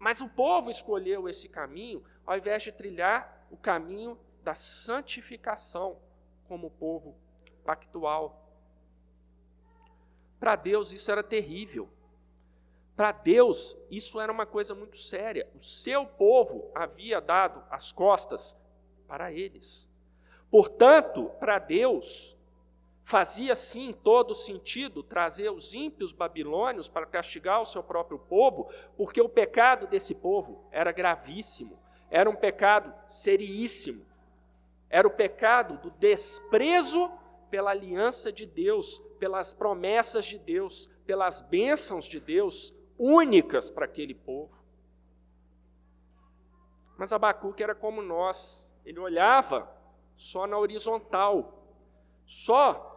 Mas 0.00 0.22
o 0.22 0.28
povo 0.30 0.70
escolheu 0.70 1.28
esse 1.28 1.46
caminho 1.46 2.02
ao 2.26 2.38
invés 2.38 2.62
de 2.62 2.72
trilhar 2.72 3.46
o 3.50 3.56
caminho 3.56 4.18
da 4.42 4.54
santificação 4.54 5.98
como 6.48 6.70
povo 6.70 7.14
pactual. 7.62 8.50
Para 10.38 10.56
Deus 10.56 10.90
isso 10.90 11.12
era 11.12 11.22
terrível. 11.22 11.86
Para 12.96 13.12
Deus 13.12 13.76
isso 13.90 14.18
era 14.18 14.32
uma 14.32 14.46
coisa 14.46 14.74
muito 14.74 14.96
séria. 14.96 15.46
O 15.54 15.60
seu 15.60 16.06
povo 16.06 16.72
havia 16.74 17.20
dado 17.20 17.62
as 17.68 17.92
costas 17.92 18.56
para 19.06 19.30
eles. 19.30 19.86
Portanto, 20.50 21.28
para 21.38 21.58
Deus, 21.58 22.38
fazia 23.10 23.56
sim 23.56 23.92
todo 23.92 24.36
sentido 24.36 25.02
trazer 25.02 25.50
os 25.50 25.74
ímpios 25.74 26.12
babilônios 26.12 26.88
para 26.88 27.04
castigar 27.04 27.60
o 27.60 27.64
seu 27.64 27.82
próprio 27.82 28.20
povo, 28.20 28.70
porque 28.96 29.20
o 29.20 29.28
pecado 29.28 29.88
desse 29.88 30.14
povo 30.14 30.64
era 30.70 30.92
gravíssimo, 30.92 31.76
era 32.08 32.30
um 32.30 32.36
pecado 32.36 32.94
seríssimo, 33.08 34.06
era 34.88 35.08
o 35.08 35.10
pecado 35.10 35.76
do 35.78 35.90
desprezo 35.90 37.10
pela 37.50 37.72
aliança 37.72 38.30
de 38.30 38.46
Deus, 38.46 39.00
pelas 39.18 39.52
promessas 39.52 40.24
de 40.24 40.38
Deus, 40.38 40.88
pelas 41.04 41.40
bênçãos 41.40 42.04
de 42.04 42.20
Deus, 42.20 42.72
únicas 42.96 43.72
para 43.72 43.86
aquele 43.86 44.14
povo. 44.14 44.56
Mas 46.96 47.12
Abacuque 47.12 47.60
era 47.60 47.74
como 47.74 48.02
nós, 48.02 48.72
ele 48.84 49.00
olhava 49.00 49.68
só 50.14 50.46
na 50.46 50.56
horizontal, 50.56 51.66
só 52.24 52.90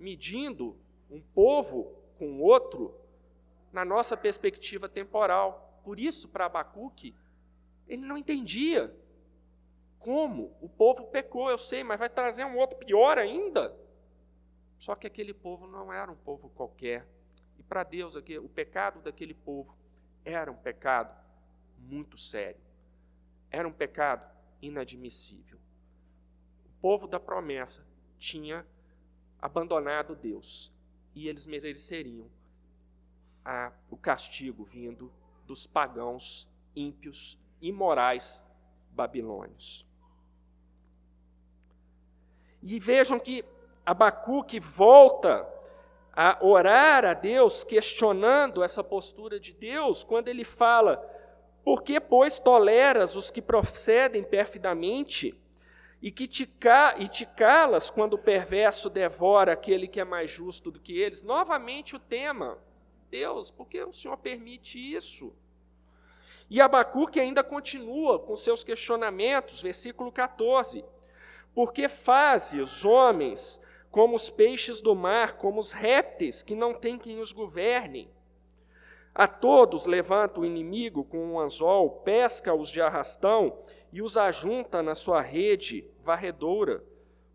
medindo 0.00 0.76
um 1.10 1.20
povo 1.20 1.94
com 2.18 2.40
outro 2.40 2.98
na 3.70 3.84
nossa 3.84 4.16
perspectiva 4.16 4.88
temporal. 4.88 5.80
Por 5.84 6.00
isso, 6.00 6.28
para 6.28 6.46
Abacuque, 6.46 7.14
ele 7.86 8.06
não 8.06 8.16
entendia 8.16 8.94
como 9.98 10.56
o 10.62 10.68
povo 10.68 11.08
pecou, 11.08 11.50
eu 11.50 11.58
sei, 11.58 11.84
mas 11.84 11.98
vai 11.98 12.08
trazer 12.08 12.44
um 12.44 12.56
outro 12.56 12.78
pior 12.78 13.18
ainda. 13.18 13.78
Só 14.78 14.94
que 14.94 15.06
aquele 15.06 15.34
povo 15.34 15.66
não 15.66 15.92
era 15.92 16.10
um 16.10 16.16
povo 16.16 16.48
qualquer. 16.48 17.06
E 17.58 17.62
para 17.62 17.84
Deus, 17.84 18.16
o 18.16 18.48
pecado 18.48 19.02
daquele 19.02 19.34
povo 19.34 19.76
era 20.24 20.50
um 20.50 20.56
pecado 20.56 21.14
muito 21.78 22.16
sério. 22.16 22.60
Era 23.50 23.68
um 23.68 23.72
pecado 23.72 24.26
inadmissível. 24.62 25.58
O 26.64 26.80
povo 26.80 27.06
da 27.06 27.20
promessa 27.20 27.86
tinha 28.18 28.66
abandonado 29.40 30.14
Deus 30.14 30.72
e 31.14 31.28
eles 31.28 31.46
mereceriam 31.46 32.28
a, 33.44 33.72
o 33.90 33.96
castigo 33.96 34.64
vindo 34.64 35.12
dos 35.46 35.66
pagãos 35.66 36.48
ímpios, 36.74 37.38
imorais 37.60 38.44
babilônios. 38.90 39.86
E 42.62 42.78
vejam 42.78 43.18
que 43.18 43.44
Abacuque 43.84 44.60
volta 44.60 45.48
a 46.12 46.38
orar 46.42 47.04
a 47.04 47.14
Deus, 47.14 47.64
questionando 47.64 48.62
essa 48.62 48.84
postura 48.84 49.40
de 49.40 49.52
Deus, 49.52 50.04
quando 50.04 50.28
ele 50.28 50.44
fala: 50.44 50.98
Por 51.64 51.82
que, 51.82 51.98
pois, 51.98 52.38
toleras 52.38 53.16
os 53.16 53.30
que 53.30 53.40
procedem 53.40 54.22
perfidamente 54.22 55.34
e 56.02 56.10
que 56.10 56.26
te, 56.26 56.46
ca, 56.46 56.94
e 56.98 57.06
te 57.08 57.26
calas 57.26 57.90
quando 57.90 58.14
o 58.14 58.18
perverso 58.18 58.88
devora 58.88 59.52
aquele 59.52 59.86
que 59.86 60.00
é 60.00 60.04
mais 60.04 60.30
justo 60.30 60.70
do 60.70 60.80
que 60.80 60.98
eles. 60.98 61.22
Novamente 61.22 61.94
o 61.94 61.98
tema, 61.98 62.58
Deus, 63.10 63.50
por 63.50 63.66
que 63.68 63.82
o 63.82 63.92
Senhor 63.92 64.16
permite 64.16 64.78
isso? 64.78 65.32
E 66.48 66.60
Abacuque 66.60 67.20
ainda 67.20 67.44
continua 67.44 68.18
com 68.18 68.34
seus 68.34 68.64
questionamentos, 68.64 69.62
versículo 69.62 70.10
14. 70.10 70.84
Porque 71.54 71.88
faze 71.88 72.60
os 72.60 72.84
homens 72.84 73.60
como 73.90 74.14
os 74.14 74.30
peixes 74.30 74.80
do 74.80 74.94
mar, 74.94 75.36
como 75.36 75.60
os 75.60 75.72
répteis 75.72 76.42
que 76.42 76.54
não 76.54 76.72
têm 76.72 76.96
quem 76.96 77.20
os 77.20 77.32
governe. 77.32 78.10
A 79.14 79.26
todos 79.26 79.86
levanta 79.86 80.40
o 80.40 80.44
inimigo 80.44 81.04
com 81.04 81.18
um 81.18 81.38
anzol, 81.38 81.90
pesca-os 82.04 82.68
de 82.68 82.80
arrastão 82.80 83.58
e 83.92 84.00
os 84.00 84.16
ajunta 84.16 84.82
na 84.82 84.94
sua 84.94 85.20
rede 85.20 85.89
varredora. 86.02 86.84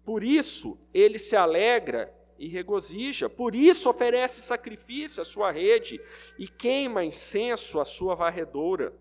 Por 0.03 0.23
isso 0.23 0.77
ele 0.93 1.17
se 1.17 1.35
alegra 1.35 2.13
e 2.37 2.47
regozija, 2.47 3.29
por 3.29 3.55
isso 3.55 3.89
oferece 3.89 4.41
sacrifício 4.41 5.21
à 5.21 5.25
sua 5.25 5.51
rede 5.51 6.01
e 6.37 6.47
queima 6.47 7.03
incenso 7.03 7.79
à 7.79 7.85
sua 7.85 8.13
varredora. 8.13 8.93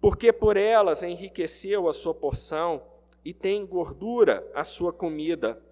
Porque 0.00 0.32
por 0.32 0.56
elas 0.56 1.02
enriqueceu 1.02 1.88
a 1.88 1.92
sua 1.92 2.14
porção 2.14 2.82
e 3.24 3.32
tem 3.32 3.64
gordura 3.64 4.50
a 4.54 4.64
sua 4.64 4.92
comida. 4.92 5.62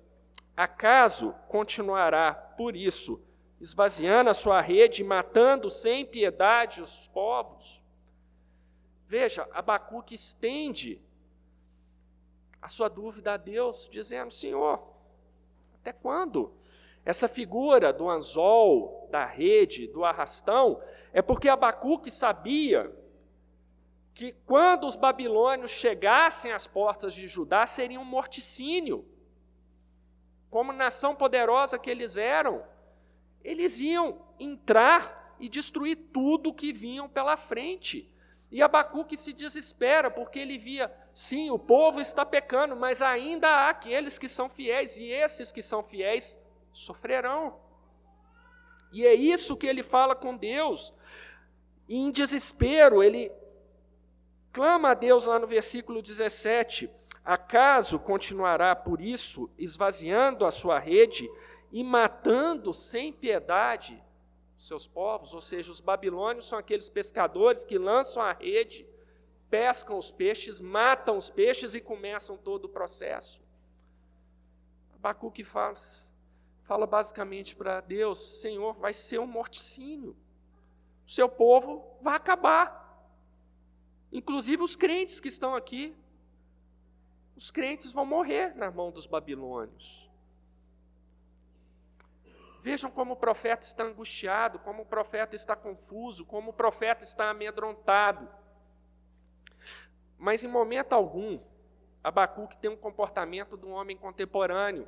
Acaso 0.57 1.35
continuará, 1.49 2.33
por 2.33 2.77
isso, 2.77 3.21
esvaziando 3.61 4.31
a 4.31 4.35
sua 4.35 4.61
rede, 4.61 5.03
matando 5.03 5.71
sem 5.71 6.05
piedade 6.05 6.81
os 6.81 7.09
povos? 7.09 7.83
Veja, 9.07 9.47
Abacuque 9.53 10.15
estende 10.15 11.01
a 12.63 12.69
sua 12.69 12.89
dúvida 12.89 13.35
a 13.35 13.37
Deus, 13.37 13.89
dizendo: 13.91 14.33
Senhor, 14.33 14.81
até 15.75 15.93
quando? 15.93 16.55
Essa 17.05 17.27
figura 17.27 17.93
do 17.93 18.09
anzol, 18.09 19.09
da 19.11 19.27
rede, 19.27 19.89
do 19.89 20.05
arrastão, 20.05 20.81
é 21.13 21.21
porque 21.21 21.49
Abacuque 21.49 22.13
sabia 22.13 22.97
que 24.15 24.33
quando 24.47 24.87
os 24.87 24.95
babilônios 24.95 25.73
chegassem 25.73 26.53
às 26.53 26.69
portas 26.69 27.13
de 27.13 27.27
Judá, 27.27 27.67
seria 27.67 27.99
um 27.99 28.05
morticínio. 28.05 29.05
Como 30.49 30.73
nação 30.73 31.17
poderosa 31.17 31.79
que 31.79 31.91
eles 31.91 32.17
eram, 32.17 32.63
eles 33.43 33.81
iam 33.81 34.25
entrar 34.39 35.35
e 35.41 35.49
destruir 35.49 35.97
tudo 36.13 36.55
que 36.55 36.73
vinham 36.73 37.09
pela 37.09 37.37
frente. 37.37 38.09
E 38.51 38.63
Abacuque 38.63 39.17
se 39.17 39.33
desespera, 39.33 40.11
porque 40.11 40.39
ele 40.39 40.59
via, 40.59 40.95
sim, 41.13 41.51
o 41.51 41.59
povo 41.59 42.01
está 42.01 42.25
pecando, 42.25 42.77
mas 42.77 43.03
ainda 43.03 43.49
há 43.49 43.71
aqueles 43.71 44.19
que 44.19 44.29
são 44.29 44.49
fiéis, 44.49 44.97
e 44.97 45.11
esses 45.11 45.53
que 45.53 45.63
são 45.63 45.83
fiéis 45.83 46.39
sofrerão. 46.73 47.61
E 48.93 49.07
é 49.07 49.15
isso 49.15 49.57
que 49.57 49.67
ele 49.67 49.83
fala 49.83 50.15
com 50.15 50.37
Deus. 50.37 50.93
E 51.89 51.97
em 51.97 52.11
desespero, 52.11 53.03
ele 53.03 53.33
clama 54.53 54.91
a 54.91 54.95
Deus 54.95 55.27
lá 55.27 55.39
no 55.39 55.47
versículo 55.47 56.03
17: 56.03 56.91
Acaso 57.25 57.99
continuará 57.99 58.77
por 58.77 59.01
isso 59.01 59.51
esvaziando 59.59 60.45
a 60.45 60.51
sua 60.51 60.79
rede 60.79 61.31
e 61.73 61.83
matando 61.83 62.75
sem 62.75 63.13
piedade 63.13 64.03
seus 64.63 64.87
povos, 64.87 65.35
ou 65.35 65.41
seja, 65.41 65.73
os 65.73 65.81
babilônios 65.81 66.47
são 66.47 66.57
aqueles 66.57 66.89
pescadores 66.89 67.65
que 67.65 67.77
lançam 67.77 68.23
a 68.23 68.33
rede, 68.33 68.87
pescam 69.53 69.99
os 69.99 70.11
peixes, 70.11 70.63
matam 70.63 71.15
os 71.15 71.29
peixes 71.29 71.75
e 71.75 71.81
começam 71.83 72.39
todo 72.39 72.65
o 72.65 72.69
processo. 72.71 73.43
Abacuque 74.95 75.45
fala, 75.45 75.75
fala 76.63 76.87
basicamente 76.87 77.55
para 77.55 77.83
Deus: 77.83 78.41
Senhor, 78.41 78.73
vai 78.79 78.95
ser 78.95 79.19
um 79.21 79.27
morticínio, 79.27 80.17
o 81.07 81.11
seu 81.11 81.29
povo 81.29 81.99
vai 82.01 82.17
acabar. 82.17 82.81
Inclusive 84.11 84.63
os 84.63 84.75
crentes 84.75 85.21
que 85.21 85.29
estão 85.29 85.55
aqui, 85.55 85.95
os 87.37 87.51
crentes 87.51 87.93
vão 87.93 88.07
morrer 88.07 88.57
na 88.57 88.71
mão 88.71 88.91
dos 88.91 89.07
babilônios. 89.07 90.11
Vejam 92.63 92.91
como 92.91 93.13
o 93.13 93.17
profeta 93.17 93.67
está 93.67 93.85
angustiado, 93.85 94.59
como 94.61 94.85
o 94.85 94.87
profeta 94.87 95.37
está 95.37 95.55
confuso, 95.55 96.25
como 96.25 96.53
o 96.53 96.55
profeta 96.55 97.05
está 97.05 97.29
amedrontado. 97.29 98.42
Mas 100.23 100.45
em 100.45 100.47
momento 100.47 100.93
algum, 100.93 101.41
Abacuque 102.01 102.57
tem 102.57 102.71
um 102.71 102.77
comportamento 102.77 103.57
de 103.57 103.67
um 103.67 103.73
homem 103.73 103.97
contemporâneo, 103.97 104.87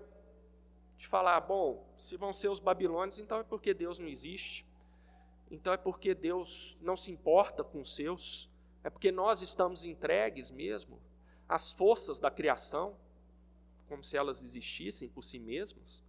de 0.97 1.09
falar: 1.09 1.40
bom, 1.40 1.92
se 1.97 2.16
vão 2.16 2.33
ser 2.33 2.47
os 2.47 2.61
babilônios, 2.61 3.18
então 3.18 3.40
é 3.40 3.42
porque 3.42 3.75
Deus 3.75 3.99
não 3.99 4.07
existe, 4.07 4.64
então 5.51 5.73
é 5.73 5.77
porque 5.77 6.14
Deus 6.14 6.79
não 6.81 6.94
se 6.94 7.11
importa 7.11 7.64
com 7.64 7.81
os 7.81 7.97
seus, 7.97 8.49
é 8.85 8.88
porque 8.88 9.11
nós 9.11 9.42
estamos 9.42 9.85
entregues 9.85 10.53
mesmo 10.53 11.01
às 11.49 11.73
forças 11.73 12.20
da 12.20 12.31
criação, 12.31 12.97
como 13.88 14.05
se 14.05 14.16
elas 14.16 14.40
existissem 14.40 15.09
por 15.09 15.23
si 15.25 15.40
mesmas. 15.40 16.05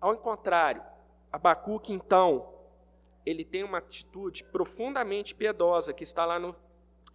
Ao 0.00 0.16
contrário, 0.16 0.82
Abacuque, 1.30 1.92
então, 1.92 2.54
ele 3.26 3.44
tem 3.44 3.62
uma 3.64 3.76
atitude 3.76 4.44
profundamente 4.44 5.34
piedosa, 5.34 5.92
que 5.92 6.04
está 6.04 6.24
lá 6.24 6.38
no 6.38 6.54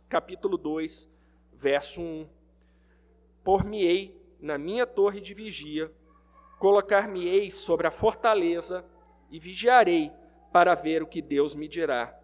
capítulo 0.09 0.57
2, 0.57 1.07
verso 1.53 2.01
1. 2.01 2.27
Por-me-ei 3.43 4.19
na 4.39 4.57
minha 4.57 4.87
torre 4.87 5.21
de 5.21 5.35
vigia, 5.35 5.93
colocar-me-ei 6.57 7.51
sobre 7.51 7.85
a 7.85 7.91
fortaleza 7.91 8.83
e 9.29 9.39
vigiarei 9.39 10.11
para 10.51 10.73
ver 10.73 11.03
o 11.03 11.07
que 11.07 11.21
Deus 11.21 11.53
me 11.53 11.67
dirá 11.67 12.19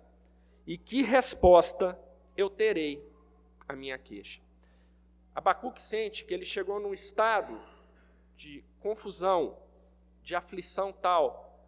e 0.65 0.79
que 0.79 1.03
resposta 1.03 1.97
eu 2.35 2.49
terei 2.49 3.07
à 3.67 3.75
minha 3.75 3.99
queixa. 3.99 4.41
Abacuque 5.35 5.79
sente 5.79 6.25
que 6.25 6.33
ele 6.33 6.45
chegou 6.45 6.79
num 6.79 6.93
estado 6.93 7.61
de 8.35 8.63
confusão, 8.79 9.59
de 10.23 10.33
aflição 10.33 10.91
tal, 10.91 11.61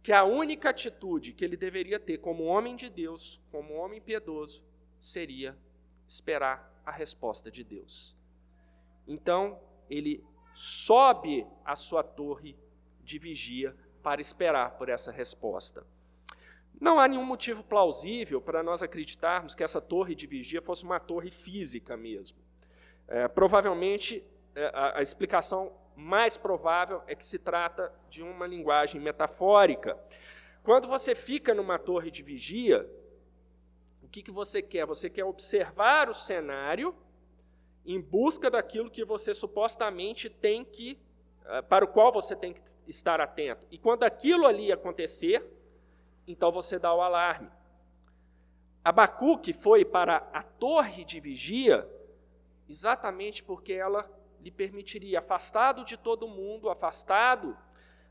que 0.00 0.12
a 0.12 0.22
única 0.22 0.70
atitude 0.70 1.32
que 1.32 1.44
ele 1.44 1.56
deveria 1.56 1.98
ter 1.98 2.18
como 2.18 2.44
homem 2.44 2.76
de 2.76 2.88
Deus, 2.88 3.42
como 3.50 3.74
homem 3.74 4.00
piedoso, 4.00 4.62
seria 5.00 5.56
esperar 6.06 6.72
a 6.84 6.90
resposta 6.90 7.50
de 7.50 7.64
Deus. 7.64 8.16
Então, 9.06 9.60
ele 9.88 10.24
sobe 10.52 11.46
a 11.64 11.74
sua 11.74 12.02
torre 12.02 12.56
de 13.02 13.18
vigia 13.18 13.76
para 14.02 14.20
esperar 14.20 14.76
por 14.76 14.88
essa 14.88 15.10
resposta. 15.10 15.86
Não 16.80 17.00
há 17.00 17.08
nenhum 17.08 17.24
motivo 17.24 17.62
plausível 17.62 18.40
para 18.40 18.62
nós 18.62 18.82
acreditarmos 18.82 19.54
que 19.54 19.64
essa 19.64 19.80
torre 19.80 20.14
de 20.14 20.26
vigia 20.26 20.60
fosse 20.60 20.84
uma 20.84 21.00
torre 21.00 21.30
física 21.30 21.96
mesmo. 21.96 22.38
É, 23.08 23.26
provavelmente, 23.28 24.22
é, 24.54 24.66
a, 24.74 24.98
a 24.98 25.02
explicação 25.02 25.72
mais 25.96 26.36
provável 26.36 27.02
é 27.06 27.14
que 27.14 27.24
se 27.24 27.38
trata 27.38 27.92
de 28.10 28.22
uma 28.22 28.46
linguagem 28.46 29.00
metafórica. 29.00 29.98
Quando 30.62 30.86
você 30.86 31.14
fica 31.14 31.54
numa 31.54 31.78
torre 31.78 32.10
de 32.10 32.22
vigia, 32.22 32.88
que, 34.16 34.22
que 34.22 34.30
você 34.30 34.62
quer? 34.62 34.86
Você 34.86 35.10
quer 35.10 35.24
observar 35.24 36.08
o 36.08 36.14
cenário 36.14 36.96
em 37.84 38.00
busca 38.00 38.50
daquilo 38.50 38.90
que 38.90 39.04
você 39.04 39.34
supostamente 39.34 40.30
tem 40.30 40.64
que, 40.64 40.98
é, 41.44 41.60
para 41.60 41.84
o 41.84 41.88
qual 41.88 42.10
você 42.10 42.34
tem 42.34 42.54
que 42.54 42.62
estar 42.86 43.20
atento. 43.20 43.66
E 43.70 43.76
quando 43.76 44.04
aquilo 44.04 44.46
ali 44.46 44.72
acontecer, 44.72 45.44
então 46.26 46.50
você 46.50 46.78
dá 46.78 46.94
o 46.94 47.02
alarme. 47.02 47.50
Abacuque 48.82 49.52
foi 49.52 49.84
para 49.84 50.16
a 50.32 50.42
torre 50.42 51.04
de 51.04 51.20
vigia 51.20 51.86
exatamente 52.66 53.44
porque 53.44 53.74
ela 53.74 54.10
lhe 54.40 54.50
permitiria, 54.50 55.18
afastado 55.18 55.84
de 55.84 55.98
todo 55.98 56.26
mundo, 56.26 56.70
afastado 56.70 57.54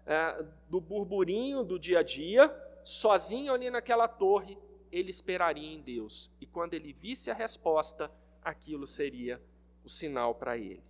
é, 0.05 0.45
do 0.69 0.79
burburinho 0.79 1.63
do 1.63 1.79
dia 1.79 1.99
a 1.99 2.03
dia, 2.03 2.55
sozinho 2.83 3.51
ali 3.51 3.71
naquela 3.71 4.07
torre, 4.07 4.55
ele 4.95 5.09
esperaria 5.09 5.73
em 5.73 5.81
Deus. 5.81 6.31
E 6.39 6.45
quando 6.45 6.73
ele 6.73 6.93
visse 6.93 7.29
a 7.29 7.33
resposta, 7.33 8.09
aquilo 8.41 8.87
seria 8.87 9.41
o 9.83 9.89
sinal 9.89 10.35
para 10.35 10.57
ele. 10.57 10.83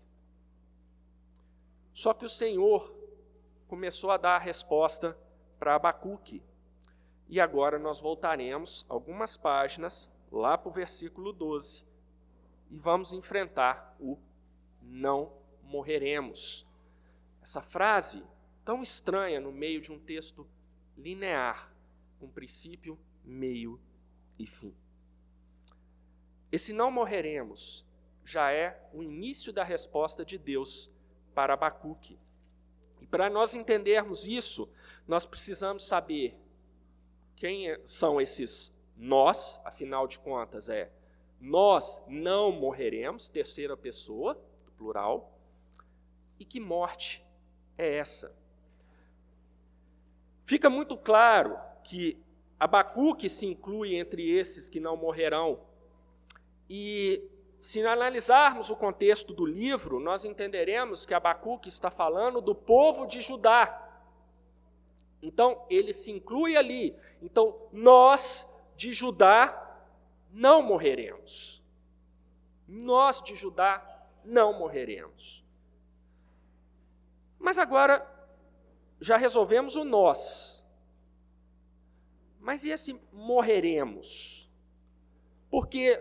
Só 1.92 2.14
que 2.14 2.24
o 2.24 2.30
Senhor 2.30 2.96
começou 3.68 4.12
a 4.12 4.18
dar 4.18 4.36
a 4.36 4.40
resposta 4.40 5.18
para 5.58 5.74
Abacuque. 5.74 6.44
E 7.28 7.42
agora 7.42 7.80
nós 7.80 8.00
voltaremos 8.00 8.86
algumas 8.88 9.38
páginas 9.38 10.12
lá 10.32 10.56
para 10.56 10.70
o 10.70 10.74
versículo 10.74 11.34
12 11.34 11.84
e 12.70 12.78
vamos 12.78 13.12
enfrentar 13.12 13.96
o 14.00 14.20
não 14.84 15.34
morreremos. 15.64 16.68
Essa 17.42 17.60
frase 17.60 18.24
tão 18.64 18.84
estranha 18.84 19.40
no 19.40 19.52
meio 19.52 19.82
de 19.82 19.92
um 19.92 19.98
texto 19.98 20.48
linear, 20.96 21.76
com 22.20 22.30
princípio, 22.30 23.00
meio 23.24 23.80
e 24.38 24.46
fim. 24.46 24.76
Esse 26.52 26.74
não 26.74 26.92
morreremos 26.92 27.86
já 28.24 28.52
é 28.52 28.90
o 28.92 29.04
início 29.04 29.54
da 29.54 29.64
resposta 29.64 30.26
de 30.26 30.38
Deus 30.38 30.92
para 31.34 31.54
Abacuque. 31.54 32.18
E 33.00 33.06
para 33.06 33.30
nós 33.30 33.54
entendermos 33.54 34.26
isso, 34.26 34.70
nós 35.08 35.26
precisamos 35.26 35.84
saber 35.84 36.40
quem 37.36 37.70
é, 37.70 37.80
são 37.86 38.20
esses 38.20 38.74
nós, 38.98 39.62
afinal 39.64 40.08
de 40.08 40.18
contas, 40.18 40.70
é 40.70 40.92
nós 41.40 42.02
não 42.08 42.52
morreremos, 42.52 43.30
terceira 43.30 43.76
pessoa, 43.76 44.34
do 44.66 44.72
plural, 44.72 45.38
e 46.40 46.46
que 46.46 46.60
morte 46.60 47.24
é 47.78 47.98
essa? 47.98 48.36
Fica 50.46 50.70
muito 50.70 50.98
claro 50.98 51.60
que 51.84 52.18
Abacuque 52.66 53.30
se 53.30 53.46
inclui 53.46 53.96
entre 53.96 54.28
esses 54.28 54.70
que 54.70 54.80
não 54.80 54.98
morrerão. 54.98 55.62
E 56.68 57.30
se 57.60 57.86
analisarmos 57.86 58.72
o 58.72 58.76
contexto 58.76 59.36
do 59.36 59.46
livro, 59.46 60.00
nós 60.00 60.26
entenderemos 60.26 61.06
que 61.06 61.14
Abacuque 61.14 61.70
está 61.70 61.92
falando 61.92 62.42
do 62.42 62.56
povo 62.56 63.06
de 63.06 63.22
Judá. 63.22 63.82
Então, 65.22 65.64
ele 65.70 65.94
se 65.94 66.12
inclui 66.12 66.58
ali. 66.58 66.96
Então, 67.22 67.56
nós 67.72 68.52
de 68.76 68.94
Judá 68.94 69.80
não 70.32 70.64
morreremos. 70.64 71.64
Nós 72.68 73.22
de 73.22 73.36
Judá 73.36 74.08
não 74.24 74.58
morreremos. 74.58 75.46
Mas 77.38 77.60
agora 77.60 78.12
já 79.00 79.18
resolvemos 79.18 79.76
o 79.76 79.84
nós. 79.84 80.55
Mas 82.46 82.64
e 82.64 82.70
esse 82.70 82.96
morreremos? 83.12 84.48
Porque 85.50 86.00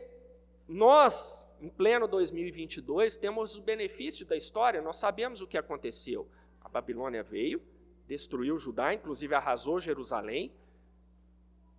nós, 0.68 1.42
em 1.59 1.70
pleno 1.70 2.07
2022, 2.07 3.16
temos 3.16 3.57
o 3.57 3.62
benefício 3.62 4.26
da 4.26 4.37
história, 4.37 4.83
nós 4.83 4.96
sabemos 4.96 5.40
o 5.40 5.46
que 5.46 5.57
aconteceu. 5.57 6.28
A 6.61 6.68
Babilônia 6.68 7.22
veio, 7.22 7.62
destruiu 8.07 8.59
Judá, 8.59 8.92
inclusive 8.92 9.35
arrasou 9.35 9.80
Jerusalém, 9.80 10.52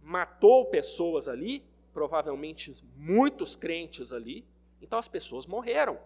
matou 0.02 0.66
pessoas 0.66 1.28
ali, 1.28 1.64
provavelmente 1.94 2.74
muitos 2.96 3.56
crentes 3.56 4.12
ali, 4.12 4.44
então 4.82 4.98
as 4.98 5.08
pessoas 5.08 5.46
morreram. 5.46 6.00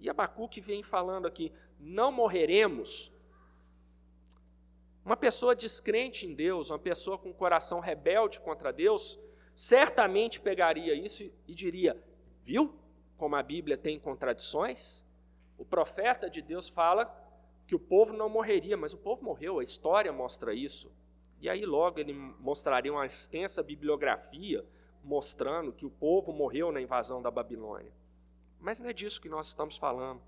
E 0.00 0.10
Abacuque 0.10 0.60
vem 0.60 0.82
falando 0.82 1.26
aqui: 1.26 1.52
não 1.78 2.10
morreremos. 2.10 3.13
Uma 5.04 5.16
pessoa 5.16 5.54
descrente 5.54 6.26
em 6.26 6.34
Deus, 6.34 6.70
uma 6.70 6.78
pessoa 6.78 7.18
com 7.18 7.32
coração 7.32 7.78
rebelde 7.78 8.40
contra 8.40 8.72
Deus, 8.72 9.20
certamente 9.54 10.40
pegaria 10.40 10.94
isso 10.94 11.30
e 11.46 11.54
diria: 11.54 12.02
viu 12.42 12.74
como 13.16 13.36
a 13.36 13.42
Bíblia 13.42 13.76
tem 13.76 13.98
contradições? 13.98 15.04
O 15.58 15.64
profeta 15.64 16.28
de 16.30 16.40
Deus 16.40 16.68
fala 16.68 17.04
que 17.66 17.74
o 17.74 17.78
povo 17.78 18.12
não 18.12 18.28
morreria, 18.28 18.76
mas 18.76 18.94
o 18.94 18.98
povo 18.98 19.22
morreu, 19.22 19.58
a 19.58 19.62
história 19.62 20.12
mostra 20.12 20.54
isso. 20.54 20.90
E 21.40 21.48
aí 21.48 21.66
logo 21.66 22.00
ele 22.00 22.12
mostraria 22.12 22.92
uma 22.92 23.06
extensa 23.06 23.62
bibliografia 23.62 24.64
mostrando 25.02 25.72
que 25.72 25.84
o 25.84 25.90
povo 25.90 26.32
morreu 26.32 26.72
na 26.72 26.80
invasão 26.80 27.20
da 27.20 27.30
Babilônia. 27.30 27.92
Mas 28.58 28.80
não 28.80 28.88
é 28.88 28.92
disso 28.94 29.20
que 29.20 29.28
nós 29.28 29.48
estamos 29.48 29.76
falando. 29.76 30.22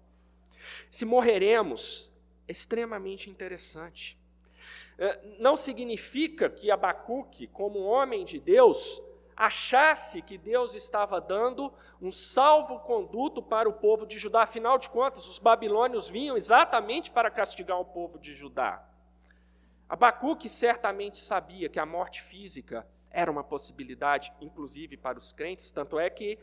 Se 0.91 1.07
morreremos, 1.07 2.13
é 2.47 2.53
extremamente 2.53 3.31
interessante. 3.31 4.19
É, 4.99 5.21
não 5.39 5.57
significa 5.57 6.49
que 6.49 6.71
Abacuque, 6.71 7.47
como 7.47 7.81
homem 7.81 8.25
de 8.25 8.41
Deus, 8.41 9.03
achasse 9.37 10.23
que 10.23 10.39
Deus 10.39 10.75
estava 10.75 11.21
dando 11.21 11.73
um 12.01 12.11
salvo-conduto 12.11 13.43
para 13.43 13.69
o 13.69 13.75
povo 13.75 14.07
de 14.07 14.19
Judá. 14.19 14.43
Afinal 14.43 14.79
de 14.79 14.89
contas, 14.89 15.27
os 15.29 15.39
babilônios 15.39 16.09
vinham 16.09 16.37
exatamente 16.37 17.11
para 17.11 17.31
castigar 17.31 17.79
o 17.79 17.85
povo 17.85 18.19
de 18.19 18.35
Judá. 18.35 18.83
Abacuque 19.89 20.49
certamente 20.49 21.19
sabia 21.19 21.69
que 21.69 21.79
a 21.79 21.87
morte 21.87 22.23
física 22.23 22.87
era 23.11 23.31
uma 23.31 23.45
possibilidade, 23.45 24.33
inclusive 24.41 24.97
para 24.97 25.19
os 25.19 25.33
crentes, 25.33 25.71
tanto 25.71 25.99
é 25.99 26.11
que 26.11 26.39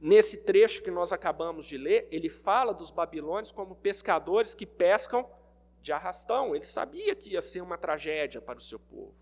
nesse 0.00 0.38
trecho 0.38 0.82
que 0.82 0.90
nós 0.90 1.12
acabamos 1.12 1.66
de 1.66 1.76
ler, 1.76 2.08
ele 2.10 2.28
fala 2.28 2.74
dos 2.74 2.90
babilônios 2.90 3.52
como 3.52 3.76
pescadores 3.76 4.54
que 4.54 4.66
pescam 4.66 5.28
de 5.80 5.92
arrastão. 5.92 6.54
Ele 6.54 6.64
sabia 6.64 7.14
que 7.14 7.30
ia 7.30 7.40
ser 7.40 7.60
uma 7.60 7.78
tragédia 7.78 8.40
para 8.40 8.58
o 8.58 8.62
seu 8.62 8.78
povo. 8.78 9.14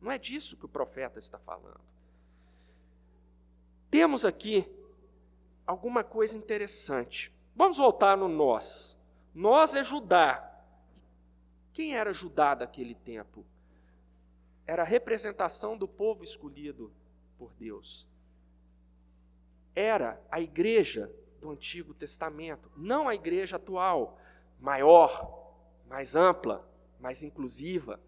Não 0.00 0.10
é 0.10 0.18
disso 0.18 0.56
que 0.56 0.64
o 0.64 0.68
profeta 0.68 1.18
está 1.18 1.38
falando. 1.38 1.80
Temos 3.90 4.24
aqui 4.24 4.66
alguma 5.66 6.02
coisa 6.02 6.36
interessante. 6.36 7.32
Vamos 7.54 7.76
voltar 7.76 8.16
no 8.16 8.28
nós. 8.28 8.98
Nós 9.34 9.74
é 9.74 9.82
Judá. 9.82 10.48
Quem 11.72 11.94
era 11.94 12.12
Judá 12.12 12.54
daquele 12.54 12.94
tempo? 12.94 13.46
Era 14.66 14.82
a 14.82 14.86
representação 14.86 15.76
do 15.76 15.86
povo 15.88 16.24
escolhido 16.24 16.92
por 17.38 17.52
Deus. 17.54 18.08
Era 19.74 20.22
a 20.30 20.40
igreja 20.40 21.14
do 21.40 21.50
Antigo 21.50 21.92
Testamento, 21.92 22.70
não 22.76 23.08
a 23.08 23.14
igreja 23.14 23.56
atual, 23.56 24.18
maior, 24.60 25.41
mais 25.92 26.16
ampla, 26.16 26.66
mais 26.98 27.22
inclusiva. 27.22 28.00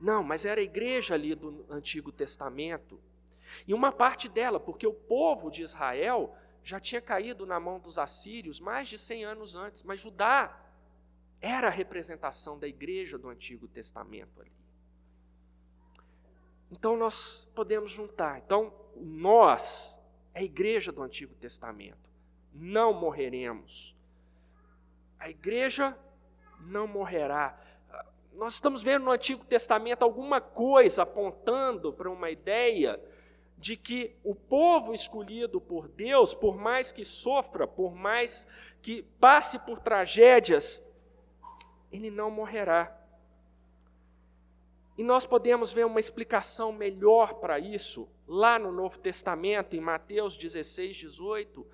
Não, 0.00 0.22
mas 0.22 0.46
era 0.46 0.58
a 0.58 0.64
igreja 0.64 1.12
ali 1.12 1.34
do 1.34 1.66
Antigo 1.68 2.10
Testamento. 2.10 2.98
E 3.68 3.74
uma 3.74 3.92
parte 3.92 4.26
dela, 4.26 4.58
porque 4.58 4.86
o 4.86 4.94
povo 4.94 5.50
de 5.50 5.62
Israel 5.62 6.34
já 6.64 6.80
tinha 6.80 7.00
caído 7.02 7.44
na 7.44 7.60
mão 7.60 7.78
dos 7.78 7.98
assírios 7.98 8.58
mais 8.58 8.88
de 8.88 8.96
100 8.96 9.24
anos 9.26 9.54
antes, 9.54 9.82
mas 9.82 10.00
Judá 10.00 10.64
era 11.42 11.66
a 11.66 11.70
representação 11.70 12.58
da 12.58 12.66
igreja 12.66 13.18
do 13.18 13.28
Antigo 13.28 13.68
Testamento 13.68 14.40
ali. 14.40 14.52
Então 16.70 16.96
nós 16.96 17.46
podemos 17.54 17.90
juntar. 17.90 18.38
Então, 18.38 18.72
nós, 18.96 20.00
é 20.32 20.40
a 20.40 20.42
igreja 20.42 20.90
do 20.90 21.02
Antigo 21.02 21.34
Testamento, 21.34 22.08
não 22.50 22.94
morreremos. 22.94 23.94
A 25.18 25.28
igreja 25.28 25.98
não 26.60 26.86
morrerá. 26.86 27.58
Nós 28.34 28.54
estamos 28.54 28.82
vendo 28.82 29.04
no 29.04 29.10
Antigo 29.10 29.44
Testamento 29.44 30.02
alguma 30.02 30.40
coisa 30.40 31.02
apontando 31.02 31.92
para 31.92 32.10
uma 32.10 32.30
ideia 32.30 33.00
de 33.58 33.76
que 33.76 34.16
o 34.24 34.34
povo 34.34 34.94
escolhido 34.94 35.60
por 35.60 35.86
Deus, 35.88 36.34
por 36.34 36.56
mais 36.56 36.90
que 36.90 37.04
sofra, 37.04 37.66
por 37.66 37.94
mais 37.94 38.46
que 38.80 39.02
passe 39.20 39.58
por 39.58 39.78
tragédias, 39.78 40.82
ele 41.92 42.10
não 42.10 42.30
morrerá. 42.30 42.96
E 44.96 45.02
nós 45.02 45.26
podemos 45.26 45.72
ver 45.72 45.84
uma 45.84 46.00
explicação 46.00 46.72
melhor 46.72 47.34
para 47.34 47.58
isso 47.58 48.08
lá 48.26 48.58
no 48.58 48.70
Novo 48.70 48.98
Testamento, 48.98 49.74
em 49.74 49.80
Mateus 49.80 50.36
16, 50.36 50.96
18, 50.96 51.66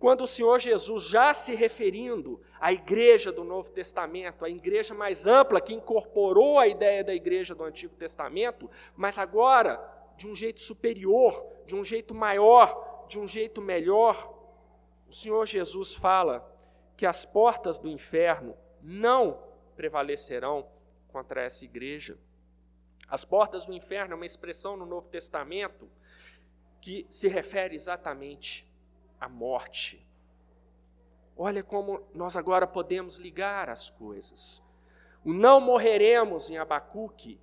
quando 0.00 0.22
o 0.22 0.26
Senhor 0.26 0.58
Jesus, 0.58 1.04
já 1.04 1.34
se 1.34 1.54
referindo 1.54 2.40
à 2.58 2.72
igreja 2.72 3.30
do 3.30 3.44
Novo 3.44 3.70
Testamento, 3.70 4.46
a 4.46 4.48
igreja 4.48 4.94
mais 4.94 5.26
ampla 5.26 5.60
que 5.60 5.74
incorporou 5.74 6.58
a 6.58 6.66
ideia 6.66 7.04
da 7.04 7.14
igreja 7.14 7.54
do 7.54 7.62
Antigo 7.62 7.94
Testamento, 7.94 8.70
mas 8.96 9.18
agora 9.18 9.78
de 10.16 10.26
um 10.26 10.34
jeito 10.34 10.58
superior, 10.58 11.46
de 11.66 11.76
um 11.76 11.84
jeito 11.84 12.14
maior, 12.14 13.04
de 13.08 13.20
um 13.20 13.26
jeito 13.26 13.60
melhor, 13.60 14.34
o 15.06 15.12
Senhor 15.12 15.44
Jesus 15.44 15.94
fala 15.94 16.50
que 16.96 17.04
as 17.04 17.26
portas 17.26 17.78
do 17.78 17.86
inferno 17.86 18.56
não 18.80 19.42
prevalecerão 19.76 20.66
contra 21.08 21.42
essa 21.42 21.62
igreja. 21.66 22.16
As 23.06 23.22
portas 23.22 23.66
do 23.66 23.74
inferno 23.74 24.14
é 24.14 24.16
uma 24.16 24.24
expressão 24.24 24.78
no 24.78 24.86
Novo 24.86 25.10
Testamento 25.10 25.90
que 26.80 27.04
se 27.10 27.28
refere 27.28 27.74
exatamente 27.74 28.69
à 29.20 29.28
morte. 29.28 30.04
Olha 31.36 31.62
como 31.62 32.02
nós 32.14 32.36
agora 32.36 32.66
podemos 32.66 33.18
ligar 33.18 33.68
as 33.68 33.90
coisas. 33.90 34.62
O 35.24 35.32
não 35.32 35.60
morreremos 35.60 36.50
em 36.50 36.58
Abacuque 36.58 37.38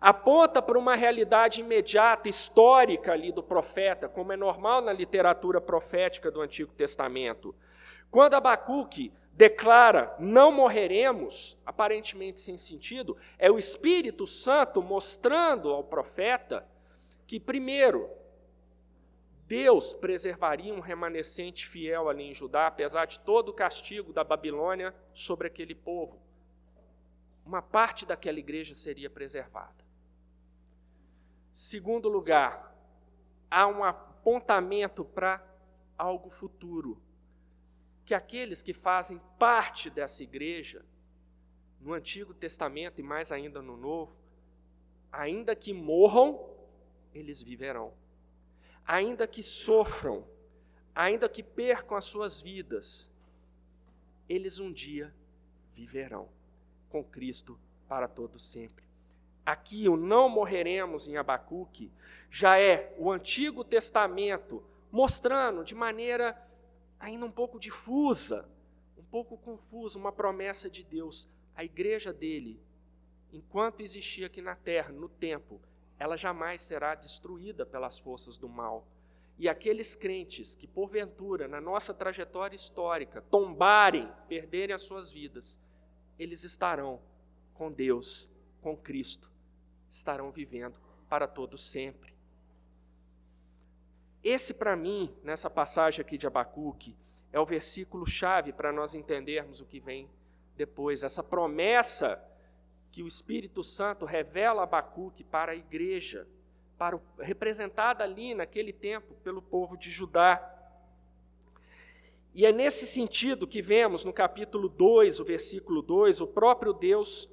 aponta 0.00 0.60
para 0.60 0.78
uma 0.78 0.94
realidade 0.94 1.60
imediata, 1.60 2.28
histórica 2.28 3.12
ali 3.12 3.32
do 3.32 3.42
profeta, 3.42 4.08
como 4.08 4.32
é 4.32 4.36
normal 4.36 4.82
na 4.82 4.92
literatura 4.92 5.60
profética 5.60 6.30
do 6.30 6.40
Antigo 6.40 6.72
Testamento. 6.72 7.54
Quando 8.10 8.34
Abacuque 8.34 9.12
declara 9.32 10.14
não 10.18 10.52
morreremos, 10.52 11.58
aparentemente 11.64 12.40
sem 12.40 12.56
sentido, 12.56 13.16
é 13.38 13.50
o 13.50 13.58
Espírito 13.58 14.26
Santo 14.26 14.82
mostrando 14.82 15.70
ao 15.70 15.84
profeta 15.84 16.66
que, 17.26 17.38
primeiro, 17.38 18.10
Deus 19.50 19.92
preservaria 19.92 20.72
um 20.72 20.78
remanescente 20.78 21.66
fiel 21.66 22.08
ali 22.08 22.22
em 22.22 22.32
Judá, 22.32 22.68
apesar 22.68 23.04
de 23.06 23.18
todo 23.18 23.48
o 23.48 23.52
castigo 23.52 24.12
da 24.12 24.22
Babilônia 24.22 24.94
sobre 25.12 25.48
aquele 25.48 25.74
povo. 25.74 26.22
Uma 27.44 27.60
parte 27.60 28.06
daquela 28.06 28.38
igreja 28.38 28.76
seria 28.76 29.10
preservada. 29.10 29.84
Segundo 31.52 32.08
lugar, 32.08 32.72
há 33.50 33.66
um 33.66 33.82
apontamento 33.82 35.04
para 35.04 35.44
algo 35.98 36.30
futuro 36.30 37.02
que 38.04 38.14
aqueles 38.14 38.62
que 38.62 38.72
fazem 38.72 39.20
parte 39.36 39.90
dessa 39.90 40.22
igreja, 40.22 40.84
no 41.80 41.92
Antigo 41.92 42.32
Testamento 42.32 43.00
e 43.00 43.02
mais 43.02 43.32
ainda 43.32 43.60
no 43.60 43.76
Novo, 43.76 44.16
ainda 45.10 45.56
que 45.56 45.74
morram, 45.74 46.48
eles 47.12 47.42
viverão. 47.42 47.98
Ainda 48.92 49.24
que 49.28 49.40
sofram, 49.40 50.26
ainda 50.92 51.28
que 51.28 51.44
percam 51.44 51.96
as 51.96 52.04
suas 52.04 52.42
vidas, 52.42 53.12
eles 54.28 54.58
um 54.58 54.72
dia 54.72 55.14
viverão 55.72 56.28
com 56.88 57.04
Cristo 57.04 57.56
para 57.86 58.08
todo 58.08 58.36
sempre. 58.36 58.84
Aqui 59.46 59.88
o 59.88 59.96
não 59.96 60.28
morreremos 60.28 61.06
em 61.06 61.16
Abacuque 61.16 61.92
já 62.28 62.58
é 62.58 62.92
o 62.98 63.12
Antigo 63.12 63.62
Testamento 63.62 64.60
mostrando 64.90 65.62
de 65.62 65.76
maneira 65.76 66.36
ainda 66.98 67.24
um 67.24 67.30
pouco 67.30 67.60
difusa, 67.60 68.44
um 68.98 69.04
pouco 69.04 69.38
confusa, 69.38 70.00
uma 70.00 70.10
promessa 70.10 70.68
de 70.68 70.82
Deus. 70.82 71.28
A 71.54 71.62
igreja 71.62 72.12
dele, 72.12 72.60
enquanto 73.32 73.82
existir 73.82 74.24
aqui 74.24 74.42
na 74.42 74.56
terra, 74.56 74.90
no 74.90 75.08
tempo, 75.08 75.60
ela 76.00 76.16
jamais 76.16 76.62
será 76.62 76.94
destruída 76.94 77.66
pelas 77.66 77.98
forças 77.98 78.38
do 78.38 78.48
mal. 78.48 78.88
E 79.38 79.50
aqueles 79.50 79.94
crentes 79.94 80.54
que, 80.54 80.66
porventura, 80.66 81.46
na 81.46 81.60
nossa 81.60 81.92
trajetória 81.92 82.56
histórica, 82.56 83.20
tombarem, 83.20 84.10
perderem 84.26 84.74
as 84.74 84.80
suas 84.80 85.12
vidas, 85.12 85.60
eles 86.18 86.42
estarão 86.42 87.02
com 87.52 87.70
Deus, 87.70 88.30
com 88.62 88.74
Cristo, 88.74 89.30
estarão 89.90 90.32
vivendo 90.32 90.80
para 91.06 91.28
todo 91.28 91.58
sempre. 91.58 92.14
Esse, 94.24 94.54
para 94.54 94.74
mim, 94.74 95.14
nessa 95.22 95.50
passagem 95.50 96.00
aqui 96.00 96.16
de 96.16 96.26
Abacuque, 96.26 96.96
é 97.30 97.38
o 97.38 97.44
versículo 97.44 98.06
chave 98.06 98.54
para 98.54 98.72
nós 98.72 98.94
entendermos 98.94 99.60
o 99.60 99.66
que 99.66 99.78
vem 99.78 100.10
depois. 100.56 101.02
Essa 101.02 101.22
promessa 101.22 102.22
que 102.90 103.02
o 103.02 103.06
Espírito 103.06 103.62
Santo 103.62 104.04
revela 104.04 104.62
a 104.62 104.64
Abacuque 104.64 105.22
para 105.22 105.52
a 105.52 105.56
igreja, 105.56 106.26
para 106.76 106.96
o, 106.96 107.02
representada 107.18 108.02
ali 108.02 108.34
naquele 108.34 108.72
tempo 108.72 109.14
pelo 109.22 109.40
povo 109.40 109.76
de 109.76 109.90
Judá. 109.90 110.56
E 112.34 112.46
é 112.46 112.52
nesse 112.52 112.86
sentido 112.86 113.46
que 113.46 113.60
vemos 113.60 114.04
no 114.04 114.12
capítulo 114.12 114.68
2, 114.68 115.20
o 115.20 115.24
versículo 115.24 115.82
2, 115.82 116.20
o 116.20 116.26
próprio 116.26 116.72
Deus 116.72 117.28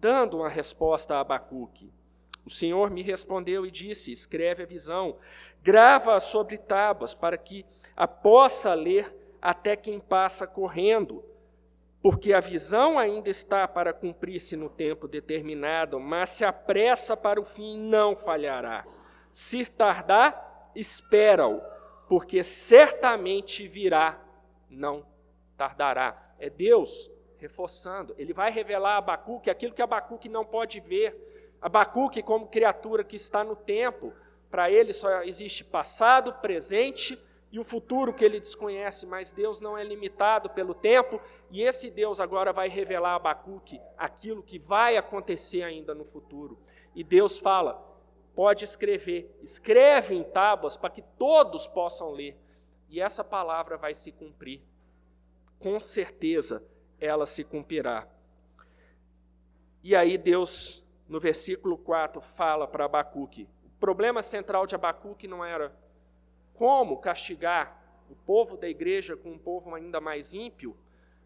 dando 0.00 0.38
uma 0.38 0.48
resposta 0.48 1.16
a 1.16 1.20
Abacuque. 1.20 1.92
O 2.44 2.50
Senhor 2.50 2.90
me 2.90 3.02
respondeu 3.02 3.66
e 3.66 3.70
disse: 3.70 4.10
Escreve 4.10 4.62
a 4.62 4.66
visão, 4.66 5.18
grava-a 5.62 6.20
sobre 6.20 6.56
tábuas, 6.56 7.14
para 7.14 7.36
que 7.36 7.64
a 7.94 8.08
possa 8.08 8.72
ler 8.74 9.14
até 9.40 9.76
quem 9.76 10.00
passa 10.00 10.46
correndo. 10.46 11.24
Porque 12.00 12.32
a 12.32 12.40
visão 12.40 12.98
ainda 12.98 13.28
está 13.28 13.66
para 13.66 13.92
cumprir-se 13.92 14.56
no 14.56 14.68
tempo 14.68 15.08
determinado, 15.08 15.98
mas 15.98 16.30
se 16.30 16.44
apressa 16.44 17.16
para 17.16 17.40
o 17.40 17.44
fim, 17.44 17.78
não 17.78 18.14
falhará. 18.14 18.86
Se 19.32 19.66
tardar, 19.66 20.70
espera-o, 20.74 21.60
porque 22.08 22.42
certamente 22.42 23.66
virá, 23.66 24.22
não 24.70 25.04
tardará. 25.56 26.34
É 26.38 26.48
Deus 26.48 27.10
reforçando, 27.36 28.14
ele 28.16 28.32
vai 28.32 28.50
revelar 28.50 28.94
a 28.94 28.98
Abacuque 28.98 29.50
aquilo 29.50 29.74
que 29.74 29.82
Abacuque 29.82 30.28
não 30.28 30.44
pode 30.44 30.80
ver 30.80 31.28
Abacuque, 31.60 32.22
como 32.22 32.46
criatura 32.46 33.02
que 33.02 33.16
está 33.16 33.42
no 33.42 33.56
tempo, 33.56 34.12
para 34.50 34.70
ele 34.70 34.92
só 34.92 35.22
existe 35.22 35.64
passado, 35.64 36.32
presente 36.34 37.20
e 37.50 37.58
o 37.58 37.64
futuro 37.64 38.12
que 38.12 38.24
ele 38.24 38.38
desconhece, 38.38 39.06
mas 39.06 39.32
Deus 39.32 39.60
não 39.60 39.76
é 39.76 39.82
limitado 39.82 40.50
pelo 40.50 40.74
tempo, 40.74 41.20
e 41.50 41.62
esse 41.62 41.90
Deus 41.90 42.20
agora 42.20 42.52
vai 42.52 42.68
revelar 42.68 43.12
a 43.12 43.16
Abacuque 43.16 43.80
aquilo 43.96 44.42
que 44.42 44.58
vai 44.58 44.96
acontecer 44.96 45.62
ainda 45.62 45.94
no 45.94 46.04
futuro. 46.04 46.58
E 46.94 47.02
Deus 47.02 47.38
fala: 47.38 47.82
pode 48.34 48.64
escrever, 48.64 49.34
escreve 49.42 50.14
em 50.14 50.22
tábuas 50.22 50.76
para 50.76 50.90
que 50.90 51.02
todos 51.02 51.66
possam 51.66 52.10
ler, 52.10 52.36
e 52.88 53.00
essa 53.00 53.24
palavra 53.24 53.76
vai 53.76 53.94
se 53.94 54.12
cumprir. 54.12 54.62
Com 55.58 55.80
certeza 55.80 56.62
ela 57.00 57.26
se 57.26 57.44
cumprirá. 57.44 58.06
E 59.82 59.96
aí 59.96 60.18
Deus 60.18 60.84
no 61.08 61.18
versículo 61.18 61.78
4, 61.78 62.20
fala 62.20 62.68
para 62.68 62.84
Abacuque. 62.84 63.48
O 63.64 63.70
problema 63.80 64.20
central 64.20 64.66
de 64.66 64.74
Abacuque 64.74 65.26
não 65.26 65.44
era 65.44 65.74
como 66.58 66.98
castigar 66.98 67.80
o 68.10 68.16
povo 68.16 68.56
da 68.56 68.68
igreja 68.68 69.16
com 69.16 69.30
um 69.30 69.38
povo 69.38 69.74
ainda 69.74 70.00
mais 70.00 70.34
ímpio. 70.34 70.76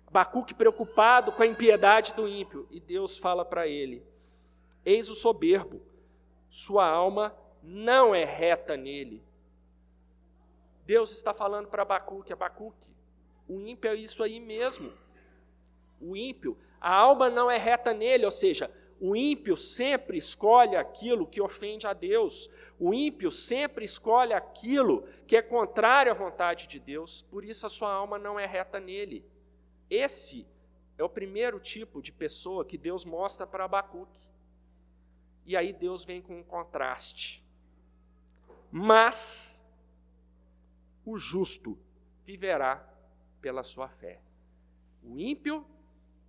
Abacuque 0.07 0.53
preocupado 0.53 1.33
com 1.33 1.43
a 1.43 1.47
impiedade 1.47 2.13
do 2.13 2.29
ímpio. 2.29 2.69
E 2.71 2.79
Deus 2.79 3.17
fala 3.17 3.45
para 3.45 3.67
ele: 3.67 4.05
Eis 4.85 5.09
o 5.09 5.15
soberbo, 5.15 5.81
sua 6.51 6.87
alma 6.87 7.35
não 7.63 8.15
é 8.15 8.25
reta 8.25 8.77
nele. 8.77 9.23
Deus 10.85 11.11
está 11.13 11.33
falando 11.33 11.69
para 11.69 11.83
Abacuque: 11.83 12.33
Abacuque, 12.33 12.91
o 13.49 13.59
ímpio 13.61 13.91
é 13.91 13.95
isso 13.95 14.23
aí 14.23 14.39
mesmo. 14.39 14.93
O 15.99 16.15
ímpio, 16.15 16.59
a 16.79 16.93
alma 16.95 17.31
não 17.31 17.51
é 17.51 17.57
reta 17.57 17.95
nele, 17.95 18.27
ou 18.27 18.31
seja, 18.31 18.71
O 19.05 19.17
ímpio 19.17 19.57
sempre 19.57 20.17
escolhe 20.17 20.77
aquilo 20.77 21.27
que 21.27 21.41
ofende 21.41 21.89
a 21.89 21.93
Deus. 21.93 22.49
O 22.79 22.95
ímpio 22.95 23.33
sempre 23.33 23.85
escolhe 23.85 24.33
aquilo 24.33 25.03
que 25.27 25.37
é 25.37 25.43
contrário 25.43 26.13
à 26.13 26.15
vontade 26.15 26.69
de 26.69 26.79
Deus. 26.79 27.21
Por 27.23 27.45
isso 27.45 27.67
a 27.67 27.69
sua 27.69 27.93
alma 27.93 28.17
não 28.17 28.39
é 28.39 28.47
reta 28.47 28.79
nele. 28.79 29.27
Esse 29.91 30.47
é 30.97 31.03
o 31.03 31.09
primeiro 31.09 31.59
tipo 31.59 32.01
de 32.01 32.13
pessoa 32.13 32.65
que 32.65 32.79
Deus 32.79 33.05
mostra 33.05 33.45
para 33.45 33.65
Abacuque. 33.65 34.33
E 35.45 35.57
aí 35.57 35.73
Deus 35.73 36.05
vem 36.05 36.23
com 36.23 36.39
um 36.39 36.45
contraste. 36.45 37.45
Mas 38.71 39.67
o 41.05 41.19
justo 41.19 41.77
viverá 42.25 42.89
pela 43.41 43.65
sua 43.65 43.89
fé. 43.89 44.21
O 45.03 45.19
ímpio 45.19 45.67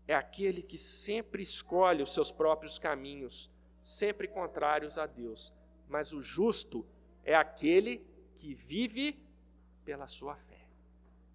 é 0.08 0.14
aquele 0.14 0.62
que 0.62 0.78
sempre 0.78 1.42
escolhe 1.42 2.04
os 2.04 2.14
seus 2.14 2.32
próprios 2.32 2.78
caminhos, 2.78 3.50
sempre 3.82 4.28
contrários 4.28 4.98
a 4.98 5.06
Deus. 5.06 5.54
Mas 5.88 6.14
o 6.14 6.22
justo 6.22 6.86
é 7.24 7.36
aquele 7.36 8.06
que 8.36 8.54
vive 8.54 9.20
pela 9.86 10.08
sua 10.08 10.36
fé. 10.36 10.68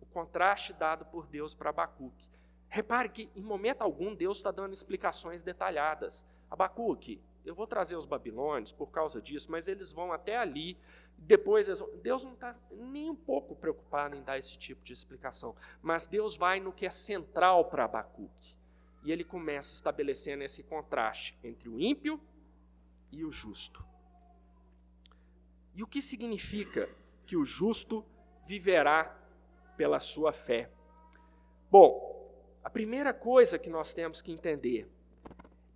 O 0.01 0.07
contraste 0.07 0.73
dado 0.73 1.05
por 1.07 1.27
Deus 1.27 1.55
para 1.55 1.71
Abacuque. 1.71 2.29
Repare 2.69 3.09
que, 3.09 3.31
em 3.35 3.43
momento 3.43 3.83
algum, 3.83 4.15
Deus 4.15 4.39
está 4.39 4.51
dando 4.51 4.75
explicações 4.75 5.43
detalhadas. 5.43 6.27
Abacuque, 6.51 7.21
eu 7.49 7.55
vou 7.55 7.67
trazer 7.67 7.97
os 7.97 8.05
babilônios 8.05 8.73
por 8.73 8.89
causa 8.89 9.21
disso, 9.21 9.51
mas 9.51 9.67
eles 9.67 9.93
vão 9.93 10.13
até 10.13 10.37
ali, 10.37 10.79
depois 11.17 11.67
vão... 11.67 11.89
Deus 12.03 12.25
não 12.25 12.35
está 12.35 12.55
nem 12.71 13.11
um 13.11 13.17
pouco 13.17 13.57
preocupado 13.57 14.15
em 14.15 14.23
dar 14.23 14.39
esse 14.39 14.57
tipo 14.59 14.85
de 14.85 14.93
explicação, 14.93 15.57
mas 15.81 16.07
Deus 16.07 16.37
vai 16.37 16.61
no 16.61 16.73
que 16.73 16.87
é 16.87 16.91
central 16.91 17.65
para 17.65 17.85
Abacuque. 17.85 18.57
E 19.03 19.11
ele 19.11 19.25
começa 19.25 19.73
estabelecendo 19.73 20.45
esse 20.45 20.63
contraste 20.63 21.39
entre 21.43 21.69
o 21.69 21.81
ímpio 21.81 22.21
e 23.11 23.25
o 23.25 23.31
justo. 23.31 23.85
E 25.75 25.83
o 25.83 25.87
que 25.87 26.03
significa 26.03 26.89
que 27.27 27.37
o 27.37 27.45
justo 27.45 28.05
viverá 28.45 29.17
pela 29.77 30.01
sua 30.01 30.33
fé? 30.33 30.71
Bom, 31.71 32.09
a 32.63 32.69
primeira 32.69 33.15
coisa 33.15 33.59
que 33.59 33.71
nós 33.71 33.95
temos 33.95 34.21
que 34.21 34.33
entender 34.33 34.91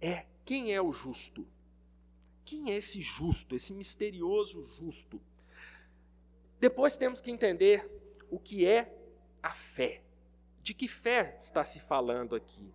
é 0.00 0.26
quem 0.44 0.74
é 0.74 0.82
o 0.82 0.90
justo. 0.90 1.46
Quem 2.44 2.72
é 2.72 2.76
esse 2.76 3.00
justo, 3.00 3.55
esse 3.55 3.72
misterioso 3.72 4.62
justo? 4.62 5.20
Depois 6.59 6.96
temos 6.96 7.20
que 7.20 7.31
entender 7.31 7.88
o 8.31 8.38
que 8.38 8.66
é 8.66 8.96
a 9.42 9.50
fé. 9.50 10.02
De 10.62 10.72
que 10.72 10.87
fé 10.87 11.37
está 11.40 11.64
se 11.64 11.81
falando 11.81 12.37
aqui? 12.37 12.72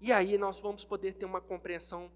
E 0.00 0.12
aí 0.12 0.38
nós 0.38 0.60
vamos 0.60 0.84
poder 0.84 1.14
ter 1.14 1.24
uma 1.24 1.40
compreensão 1.40 2.10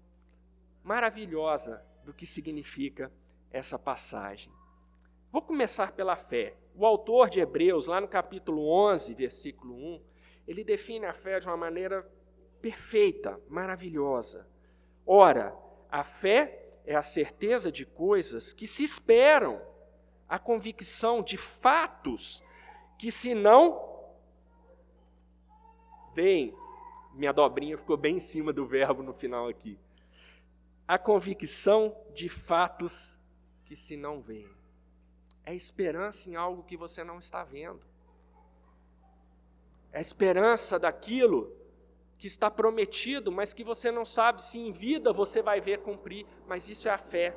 maravilhosa 0.83 1.83
do 2.03 2.13
que 2.13 2.25
significa 2.25 3.11
essa 3.51 3.77
passagem. 3.77 4.51
Vou 5.31 5.41
começar 5.41 5.91
pela 5.93 6.15
fé. 6.15 6.57
O 6.75 6.85
autor 6.85 7.29
de 7.29 7.39
Hebreus, 7.39 7.87
lá 7.87 8.01
no 8.01 8.07
capítulo 8.07 8.67
11, 8.67 9.13
versículo 9.13 9.75
1, 9.75 10.01
ele 10.47 10.63
define 10.63 11.05
a 11.05 11.13
fé 11.13 11.39
de 11.39 11.47
uma 11.47 11.57
maneira 11.57 12.09
perfeita, 12.61 13.39
maravilhosa. 13.47 14.47
Ora, 15.05 15.55
a 15.91 16.03
fé 16.03 16.69
é 16.85 16.95
a 16.95 17.01
certeza 17.01 17.71
de 17.71 17.85
coisas 17.85 18.53
que 18.53 18.65
se 18.65 18.83
esperam, 18.83 19.61
a 20.27 20.39
convicção 20.39 21.21
de 21.21 21.35
fatos 21.35 22.41
que, 22.97 23.11
se 23.11 23.35
não 23.35 23.91
veem, 26.15 26.55
minha 27.13 27.33
dobrinha 27.33 27.77
ficou 27.77 27.97
bem 27.97 28.15
em 28.15 28.19
cima 28.19 28.53
do 28.53 28.65
verbo 28.65 29.03
no 29.03 29.13
final 29.13 29.49
aqui. 29.49 29.77
A 30.87 30.97
convicção 30.97 31.95
de 32.13 32.29
fatos 32.29 33.19
que 33.65 33.75
se 33.75 33.97
não 33.97 34.21
veem. 34.21 34.49
É 35.45 35.53
esperança 35.53 36.29
em 36.29 36.35
algo 36.35 36.63
que 36.63 36.77
você 36.77 37.03
não 37.03 37.17
está 37.17 37.43
vendo. 37.43 37.85
É 39.91 39.99
esperança 39.99 40.79
daquilo 40.79 41.60
que 42.21 42.27
está 42.27 42.51
prometido, 42.51 43.31
mas 43.31 43.51
que 43.51 43.63
você 43.63 43.89
não 43.89 44.05
sabe 44.05 44.43
se 44.43 44.59
em 44.59 44.71
vida 44.71 45.11
você 45.11 45.41
vai 45.41 45.59
ver 45.59 45.79
cumprir, 45.79 46.23
mas 46.47 46.69
isso 46.69 46.87
é 46.87 46.91
a 46.91 46.97
fé. 46.99 47.35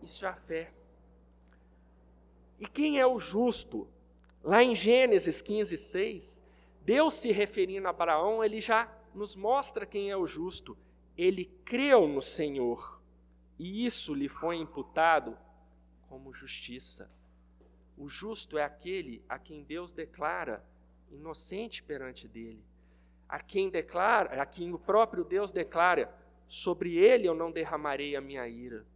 Isso 0.00 0.24
é 0.24 0.28
a 0.28 0.36
fé. 0.36 0.72
E 2.56 2.68
quem 2.68 3.00
é 3.00 3.04
o 3.04 3.18
justo? 3.18 3.88
Lá 4.44 4.62
em 4.62 4.76
Gênesis 4.76 5.42
15, 5.42 5.76
6, 5.76 6.40
Deus 6.82 7.14
se 7.14 7.32
referindo 7.32 7.88
a 7.88 7.90
Abraão, 7.90 8.44
ele 8.44 8.60
já 8.60 8.88
nos 9.12 9.34
mostra 9.34 9.84
quem 9.84 10.08
é 10.08 10.16
o 10.16 10.24
justo. 10.24 10.78
Ele 11.18 11.46
creu 11.64 12.06
no 12.06 12.22
Senhor, 12.22 13.02
e 13.58 13.84
isso 13.84 14.14
lhe 14.14 14.28
foi 14.28 14.54
imputado 14.54 15.36
como 16.08 16.32
justiça. 16.32 17.10
O 17.98 18.08
justo 18.08 18.56
é 18.56 18.62
aquele 18.62 19.24
a 19.28 19.36
quem 19.36 19.64
Deus 19.64 19.90
declara 19.90 20.64
inocente 21.10 21.82
perante 21.82 22.28
dele 22.28 22.64
a 23.28 23.40
quem 23.40 23.68
declara, 23.68 24.40
a 24.40 24.46
quem 24.46 24.72
o 24.72 24.78
próprio 24.78 25.24
Deus 25.24 25.52
declara, 25.52 26.14
sobre 26.46 26.96
ele 26.96 27.26
eu 27.26 27.34
não 27.34 27.50
derramarei 27.50 28.14
a 28.14 28.20
minha 28.20 28.46
ira. 28.46 28.86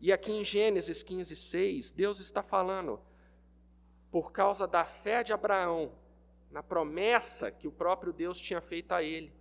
E 0.00 0.12
aqui 0.12 0.32
em 0.32 0.44
Gênesis 0.44 1.02
15, 1.02 1.34
6, 1.34 1.90
Deus 1.90 2.20
está 2.20 2.42
falando, 2.42 3.00
por 4.10 4.32
causa 4.32 4.66
da 4.66 4.84
fé 4.84 5.22
de 5.22 5.32
Abraão, 5.32 5.92
na 6.50 6.62
promessa 6.62 7.50
que 7.50 7.66
o 7.66 7.72
próprio 7.72 8.12
Deus 8.12 8.38
tinha 8.38 8.60
feito 8.60 8.92
a 8.92 9.02
ele, 9.02 9.32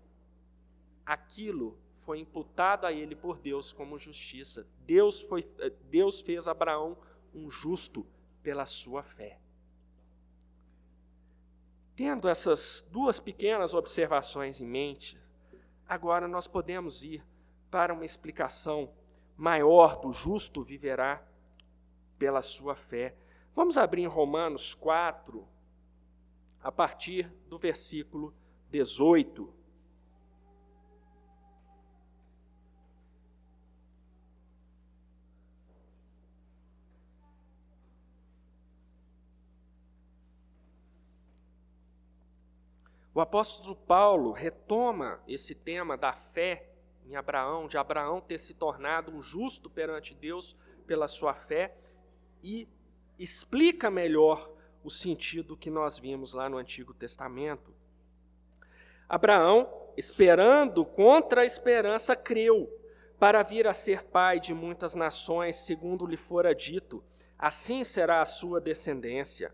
aquilo 1.05 1.77
foi 1.93 2.19
imputado 2.19 2.85
a 2.85 2.91
ele 2.91 3.15
por 3.15 3.37
Deus 3.37 3.71
como 3.71 3.99
justiça. 3.99 4.67
Deus, 4.79 5.21
foi, 5.21 5.43
Deus 5.89 6.21
fez 6.21 6.47
Abraão 6.47 6.97
um 7.33 7.49
justo 7.49 8.05
pela 8.41 8.65
sua 8.65 9.03
fé. 9.03 9.39
Tendo 11.95 12.27
essas 12.27 12.85
duas 12.89 13.19
pequenas 13.19 13.73
observações 13.73 14.59
em 14.59 14.65
mente, 14.65 15.15
agora 15.87 16.27
nós 16.27 16.47
podemos 16.47 17.03
ir 17.03 17.23
para 17.69 17.93
uma 17.93 18.05
explicação 18.05 18.91
maior 19.37 19.99
do 19.99 20.11
justo 20.11 20.63
viverá 20.63 21.23
pela 22.17 22.41
sua 22.41 22.75
fé. 22.75 23.15
Vamos 23.55 23.77
abrir 23.77 24.03
em 24.03 24.07
Romanos 24.07 24.73
4, 24.73 25.47
a 26.61 26.71
partir 26.71 27.31
do 27.47 27.57
versículo 27.57 28.33
18. 28.69 29.53
O 43.13 43.21
apóstolo 43.21 43.75
Paulo 43.75 44.31
retoma 44.31 45.21
esse 45.27 45.53
tema 45.53 45.95
da 45.95 46.13
fé 46.13 46.69
em 47.05 47.15
Abraão, 47.15 47.67
de 47.67 47.77
Abraão 47.77 48.19
ter 48.19 48.39
se 48.39 48.55
tornado 48.55 49.13
um 49.13 49.21
justo 49.21 49.69
perante 49.69 50.15
Deus 50.15 50.55
pela 50.87 51.07
sua 51.07 51.33
fé, 51.33 51.75
e 52.41 52.67
explica 53.19 53.91
melhor 53.91 54.51
o 54.83 54.89
sentido 54.89 55.55
que 55.55 55.69
nós 55.69 55.99
vimos 55.99 56.33
lá 56.33 56.49
no 56.49 56.57
Antigo 56.57 56.93
Testamento. 56.93 57.73
Abraão, 59.07 59.71
esperando 59.95 60.83
contra 60.83 61.41
a 61.41 61.45
esperança, 61.45 62.15
creu 62.15 62.67
para 63.19 63.43
vir 63.43 63.67
a 63.67 63.73
ser 63.73 64.03
pai 64.05 64.39
de 64.39 64.53
muitas 64.53 64.95
nações, 64.95 65.57
segundo 65.57 66.05
lhe 66.05 66.17
fora 66.17 66.53
dito, 66.55 67.03
assim 67.37 67.83
será 67.83 68.21
a 68.21 68.25
sua 68.25 68.59
descendência. 68.59 69.53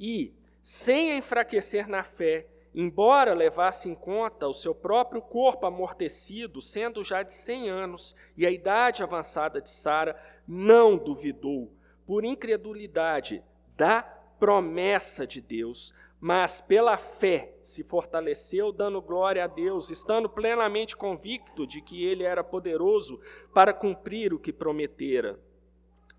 E, 0.00 0.34
sem 0.62 1.18
enfraquecer 1.18 1.86
na 1.86 2.02
fé, 2.02 2.48
embora 2.74 3.34
levasse 3.34 3.88
em 3.88 3.94
conta 3.94 4.46
o 4.46 4.54
seu 4.54 4.74
próprio 4.74 5.20
corpo 5.20 5.66
amortecido, 5.66 6.60
sendo 6.60 7.02
já 7.02 7.22
de 7.22 7.32
cem 7.32 7.68
anos, 7.68 8.14
e 8.36 8.46
a 8.46 8.50
idade 8.50 9.02
avançada 9.02 9.60
de 9.60 9.70
Sara, 9.70 10.20
não 10.46 10.96
duvidou, 10.96 11.72
por 12.06 12.24
incredulidade, 12.24 13.42
da 13.76 14.02
promessa 14.02 15.26
de 15.26 15.40
Deus, 15.40 15.94
mas 16.20 16.60
pela 16.60 16.96
fé 16.96 17.54
se 17.62 17.84
fortaleceu, 17.84 18.72
dando 18.72 19.00
glória 19.00 19.44
a 19.44 19.46
Deus, 19.46 19.90
estando 19.90 20.28
plenamente 20.28 20.96
convicto 20.96 21.66
de 21.66 21.80
que 21.80 22.04
ele 22.04 22.24
era 22.24 22.42
poderoso 22.42 23.20
para 23.54 23.72
cumprir 23.72 24.34
o 24.34 24.38
que 24.38 24.52
prometera. 24.52 25.38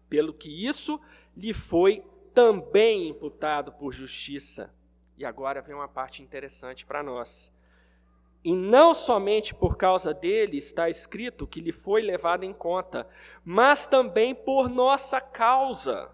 Pelo 0.10 0.34
que 0.34 0.66
isso 0.66 1.00
lhe 1.36 1.54
foi 1.54 2.04
também 2.34 3.10
imputado 3.10 3.74
por 3.74 3.92
justiça. 3.92 4.74
E 5.20 5.26
agora 5.26 5.62
vem 5.62 5.76
uma 5.76 5.88
parte 5.90 6.24
interessante 6.24 6.86
para 6.86 7.04
nós. 7.04 7.54
E 8.42 8.56
não 8.56 8.94
somente 8.94 9.54
por 9.54 9.76
causa 9.76 10.14
dele 10.14 10.58
está 10.58 10.90
escrito 10.90 11.46
que 11.46 11.60
lhe 11.60 11.74
foi 11.74 12.02
levado 12.02 12.46
em 12.46 12.54
conta, 12.54 13.06
mas 13.44 13.86
também 13.86 14.34
por 14.34 14.70
nossa 14.70 15.20
causa. 15.20 16.10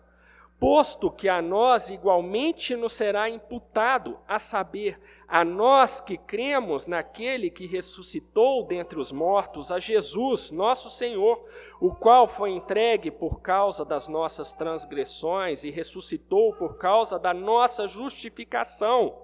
Posto 0.59 1.11
que 1.11 1.27
a 1.27 1.41
nós 1.41 1.89
igualmente 1.89 2.75
nos 2.75 2.93
será 2.93 3.29
imputado, 3.29 4.17
a 4.27 4.39
saber, 4.39 4.99
a 5.27 5.43
nós 5.43 5.99
que 5.99 6.17
cremos 6.17 6.85
naquele 6.85 7.49
que 7.49 7.65
ressuscitou 7.65 8.65
dentre 8.65 8.99
os 8.99 9.11
mortos, 9.11 9.71
a 9.71 9.79
Jesus, 9.79 10.51
nosso 10.51 10.89
Senhor, 10.89 11.43
o 11.79 11.93
qual 11.93 12.27
foi 12.27 12.51
entregue 12.51 13.11
por 13.11 13.41
causa 13.41 13.83
das 13.83 14.07
nossas 14.07 14.53
transgressões 14.53 15.63
e 15.63 15.69
ressuscitou 15.69 16.53
por 16.53 16.77
causa 16.77 17.19
da 17.19 17.33
nossa 17.33 17.87
justificação. 17.87 19.21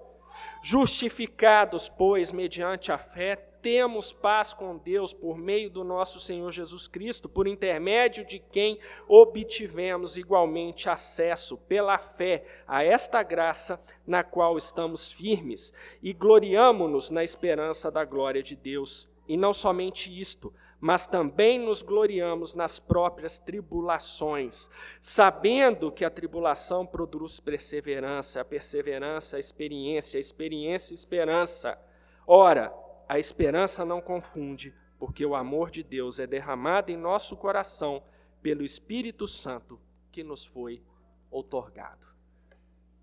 Justificados, 0.62 1.88
pois, 1.88 2.32
mediante 2.32 2.90
a 2.90 2.98
fé, 2.98 3.51
temos 3.62 4.12
paz 4.12 4.52
com 4.52 4.76
Deus 4.76 5.14
por 5.14 5.38
meio 5.38 5.70
do 5.70 5.84
nosso 5.84 6.18
Senhor 6.18 6.50
Jesus 6.50 6.88
Cristo, 6.88 7.28
por 7.28 7.46
intermédio 7.46 8.26
de 8.26 8.40
quem 8.40 8.78
obtivemos 9.06 10.16
igualmente 10.16 10.90
acesso 10.90 11.56
pela 11.56 11.96
fé 11.96 12.44
a 12.66 12.82
esta 12.82 13.22
graça 13.22 13.80
na 14.04 14.24
qual 14.24 14.58
estamos 14.58 15.12
firmes 15.12 15.72
e 16.02 16.12
gloriamo-nos 16.12 17.08
na 17.08 17.22
esperança 17.22 17.90
da 17.90 18.04
glória 18.04 18.42
de 18.42 18.56
Deus. 18.56 19.08
E 19.28 19.36
não 19.36 19.52
somente 19.52 20.10
isto, 20.20 20.52
mas 20.80 21.06
também 21.06 21.60
nos 21.60 21.80
gloriamos 21.80 22.56
nas 22.56 22.80
próprias 22.80 23.38
tribulações, 23.38 24.68
sabendo 25.00 25.92
que 25.92 26.04
a 26.04 26.10
tribulação 26.10 26.84
produz 26.84 27.38
perseverança, 27.38 28.40
a 28.40 28.44
perseverança, 28.44 29.36
a 29.36 29.40
experiência, 29.40 30.18
a 30.18 30.20
experiência, 30.20 30.92
a 30.92 30.98
esperança. 30.98 31.78
Ora, 32.26 32.74
a 33.08 33.18
esperança 33.18 33.84
não 33.84 34.00
confunde, 34.00 34.74
porque 34.98 35.24
o 35.26 35.34
amor 35.34 35.70
de 35.70 35.82
Deus 35.82 36.18
é 36.18 36.26
derramado 36.26 36.90
em 36.92 36.96
nosso 36.96 37.36
coração 37.36 38.02
pelo 38.40 38.62
Espírito 38.62 39.26
Santo 39.26 39.80
que 40.10 40.22
nos 40.22 40.44
foi 40.44 40.82
outorgado. 41.30 42.06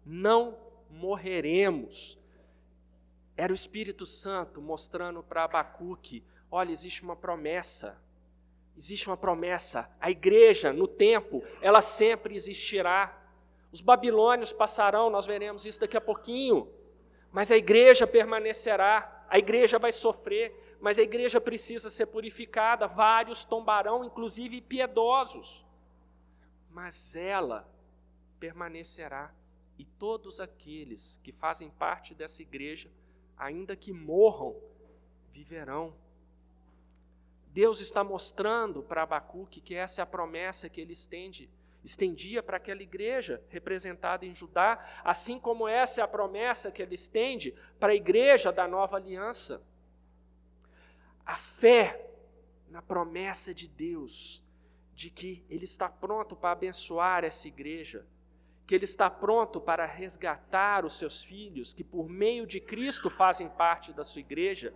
Não 0.06 0.58
morreremos. 0.89 2.20
Era 3.36 3.52
o 3.52 3.56
Espírito 3.56 4.06
Santo 4.06 4.62
mostrando 4.62 5.24
para 5.24 5.43
Abacuque: 5.43 6.24
olha, 6.52 6.72
existe 6.72 7.04
uma 7.04 7.16
promessa. 7.16 7.97
Existe 8.78 9.08
uma 9.08 9.18
promessa. 9.18 9.89
A 10.00 10.10
igreja, 10.10 10.72
no 10.72 10.88
tempo, 10.88 11.43
ela 11.62 11.82
sempre 11.82 12.36
existirá. 12.36 13.16
Os 13.72 13.82
babilônios 13.82 14.54
passarão, 14.54 15.10
nós 15.10 15.26
veremos 15.26 15.66
isso 15.66 15.82
daqui 15.82 15.97
a 15.97 16.02
pouquinho. 16.02 16.72
Mas 17.32 17.52
a 17.52 17.58
igreja 17.58 18.08
permanecerá 18.08 19.18
a 19.30 19.38
igreja 19.38 19.77
vai 19.77 19.91
sofrer, 19.91 20.77
mas 20.82 20.97
a 20.97 21.03
igreja 21.03 21.39
precisa 21.39 21.89
ser 21.89 22.07
purificada. 22.07 22.88
Vários 22.88 23.45
tombarão, 23.45 24.03
inclusive 24.03 24.59
piedosos, 24.59 25.65
mas 26.71 27.15
ela 27.15 27.69
permanecerá. 28.39 29.32
E 29.77 29.86
todos 29.86 30.41
aqueles 30.41 31.19
que 31.23 31.32
fazem 31.32 31.69
parte 31.69 32.13
dessa 32.13 32.41
igreja, 32.41 32.91
ainda 33.38 33.75
que 33.75 33.93
morram, 33.93 34.59
viverão. 35.32 35.93
Deus 37.53 37.80
está 37.80 38.03
mostrando 38.03 38.84
para 38.84 39.03
Abacuque 39.03 39.61
que 39.61 39.75
essa 39.75 40.01
é 40.01 40.03
a 40.03 40.07
promessa 40.07 40.67
que 40.69 40.82
ele 40.82 40.93
estende 40.93 41.49
estendia 41.84 42.43
para 42.43 42.57
aquela 42.57 42.82
igreja 42.82 43.41
representada 43.49 44.25
em 44.25 44.34
Judá, 44.34 44.84
assim 45.03 45.39
como 45.39 45.67
essa 45.67 46.01
é 46.01 46.03
a 46.03 46.07
promessa 46.07 46.71
que 46.71 46.82
ele 46.82 46.95
estende 46.95 47.53
para 47.80 47.93
a 47.93 47.95
igreja 47.95 48.51
da 48.51 48.67
nova 48.67 48.97
aliança. 48.97 49.61
A 51.25 51.36
fé 51.36 52.09
na 52.69 52.82
promessa 52.82 53.53
de 53.53 53.67
Deus, 53.67 54.43
de 54.93 55.09
que 55.09 55.45
Ele 55.49 55.63
está 55.63 55.89
pronto 55.89 56.36
para 56.36 56.51
abençoar 56.51 57.23
essa 57.23 57.47
igreja, 57.47 58.05
que 58.67 58.75
Ele 58.75 58.86
está 58.86 59.09
pronto 59.09 59.59
para 59.59 59.86
resgatar 59.86 60.86
os 60.86 60.97
seus 60.97 61.23
filhos, 61.23 61.73
que 61.73 61.84
por 61.84 62.07
meio 62.07 62.45
de 62.45 62.59
Cristo 62.59 63.09
fazem 63.09 63.49
parte 63.49 63.91
da 63.91 64.03
sua 64.03 64.19
igreja, 64.19 64.73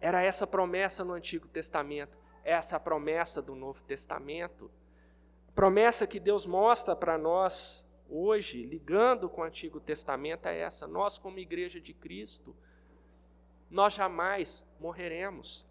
era 0.00 0.22
essa 0.22 0.46
promessa 0.46 1.04
no 1.04 1.12
Antigo 1.12 1.46
Testamento, 1.46 2.18
essa 2.42 2.76
a 2.76 2.80
promessa 2.80 3.42
do 3.42 3.54
Novo 3.54 3.84
Testamento 3.84 4.70
promessa 5.54 6.06
que 6.06 6.20
Deus 6.20 6.46
mostra 6.46 6.94
para 6.94 7.18
nós 7.18 7.86
hoje, 8.08 8.64
ligando 8.64 9.28
com 9.28 9.40
o 9.40 9.44
Antigo 9.44 9.80
Testamento, 9.80 10.46
é 10.46 10.58
essa: 10.58 10.86
nós, 10.86 11.18
como 11.18 11.38
igreja 11.38 11.80
de 11.80 11.94
Cristo, 11.94 12.54
nós 13.70 13.94
jamais 13.94 14.66
morreremos. 14.80 15.66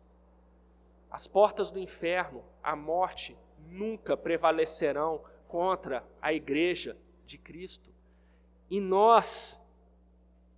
As 1.11 1.27
portas 1.27 1.71
do 1.71 1.79
inferno, 1.79 2.43
a 2.63 2.75
morte, 2.75 3.37
nunca 3.67 4.15
prevalecerão 4.15 5.23
contra 5.47 6.05
a 6.21 6.31
igreja 6.31 6.95
de 7.25 7.37
Cristo. 7.37 7.91
E 8.69 8.79
nós, 8.79 9.59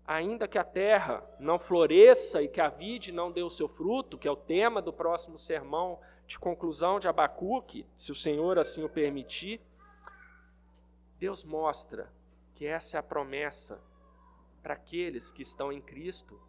ainda 0.05 0.47
que 0.47 0.57
a 0.57 0.63
terra 0.63 1.23
não 1.39 1.57
floresça 1.57 2.41
e 2.41 2.47
que 2.47 2.59
a 2.59 2.69
vide 2.69 3.11
não 3.11 3.31
dê 3.31 3.41
o 3.41 3.49
seu 3.49 3.67
fruto, 3.67 4.17
que 4.17 4.27
é 4.27 4.31
o 4.31 4.35
tema 4.35 4.81
do 4.81 4.91
próximo 4.91 5.37
sermão 5.37 5.99
de 6.31 6.39
conclusão 6.39 6.97
de 6.97 7.09
Abacuque, 7.09 7.85
se 7.95 8.09
o 8.11 8.15
Senhor 8.15 8.57
assim 8.57 8.83
o 8.83 8.89
permitir, 8.89 9.59
Deus 11.19 11.43
mostra 11.43 12.09
que 12.53 12.65
essa 12.65 12.97
é 12.97 12.99
a 12.99 13.03
promessa 13.03 13.81
para 14.63 14.75
aqueles 14.75 15.31
que 15.33 15.41
estão 15.41 15.73
em 15.73 15.81
Cristo. 15.81 16.39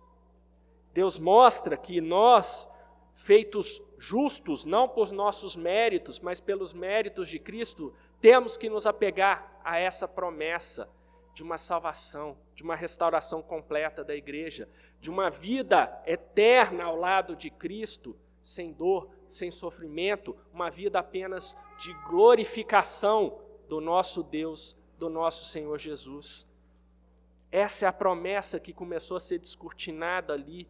Deus 0.93 1.19
mostra 1.19 1.77
que 1.77 2.01
nós, 2.01 2.71
feitos 3.13 3.83
justos, 3.99 4.65
não 4.65 4.89
por 4.89 5.11
nossos 5.11 5.57
méritos, 5.57 6.21
mas 6.21 6.41
pelos 6.41 6.73
méritos 6.73 7.29
de 7.29 7.41
Cristo, 7.41 7.93
temos 8.21 8.57
que 8.57 8.71
nos 8.71 8.87
apegar 8.87 9.61
a 9.65 9.79
essa 9.79 10.07
promessa 10.07 10.89
de 11.35 11.43
uma 11.43 11.59
salvação, 11.59 12.39
de 12.55 12.63
uma 12.63 12.77
restauração 12.77 13.43
completa 13.43 14.05
da 14.05 14.15
igreja, 14.15 14.69
de 15.01 15.11
uma 15.11 15.29
vida 15.29 16.01
eterna 16.07 16.85
ao 16.85 16.95
lado 16.97 17.35
de 17.35 17.51
Cristo, 17.51 18.17
sem 18.43 18.73
dor, 18.73 19.09
sem 19.27 19.51
sofrimento, 19.51 20.37
uma 20.53 20.71
vida 20.71 20.99
apenas 20.99 21.57
de 21.79 21.93
glorificação 22.09 23.39
do 23.69 23.81
nosso 23.81 24.23
Deus, 24.23 24.77
do 24.99 25.09
nosso 25.09 25.45
Senhor 25.47 25.79
Jesus. 25.79 26.47
Essa 27.51 27.87
é 27.87 27.89
a 27.89 27.93
promessa 27.93 28.59
que 28.59 28.73
começou 28.73 29.17
a 29.17 29.21
ser 29.21 29.39
descortinada 29.39 30.33
ali 30.33 30.69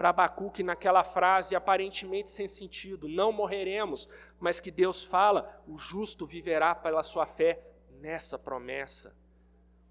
para 0.00 0.08
Abacuque 0.08 0.62
naquela 0.62 1.04
frase 1.04 1.54
aparentemente 1.54 2.30
sem 2.30 2.48
sentido: 2.48 3.06
não 3.06 3.30
morreremos, 3.32 4.08
mas 4.38 4.58
que 4.58 4.70
Deus 4.70 5.04
fala, 5.04 5.62
o 5.66 5.76
justo 5.76 6.24
viverá 6.24 6.74
pela 6.74 7.02
sua 7.02 7.26
fé 7.26 7.62
nessa 8.00 8.38
promessa. 8.38 9.14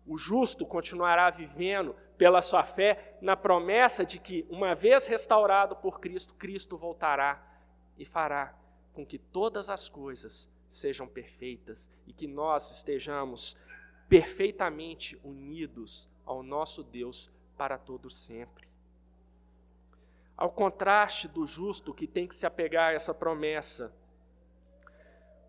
O 0.10 0.18
justo 0.18 0.66
continuará 0.66 1.30
vivendo 1.30 1.96
pela 2.18 2.42
sua 2.42 2.64
fé 2.64 3.16
na 3.22 3.38
promessa 3.38 4.04
de 4.04 4.18
que, 4.18 4.44
uma 4.50 4.74
vez 4.74 5.06
restaurado 5.06 5.76
por 5.76 6.00
Cristo, 6.00 6.34
Cristo 6.34 6.76
voltará 6.76 7.48
e 7.96 8.04
fará 8.04 8.58
com 8.92 9.06
que 9.06 9.20
todas 9.20 9.70
as 9.70 9.88
coisas 9.88 10.52
sejam 10.68 11.08
perfeitas 11.08 11.92
e 12.08 12.12
que 12.12 12.26
nós 12.26 12.72
estejamos 12.72 13.56
perfeitamente 14.08 15.16
unidos 15.24 16.10
ao 16.26 16.42
nosso 16.42 16.84
Deus 16.84 17.32
para 17.56 17.78
todo 17.78 18.10
sempre. 18.10 18.68
Ao 20.36 20.50
contraste 20.50 21.28
do 21.28 21.46
justo 21.46 21.94
que 21.94 22.08
tem 22.08 22.26
que 22.26 22.34
se 22.34 22.48
apegar 22.48 22.90
a 22.90 22.94
essa 22.94 23.14
promessa, 23.14 23.94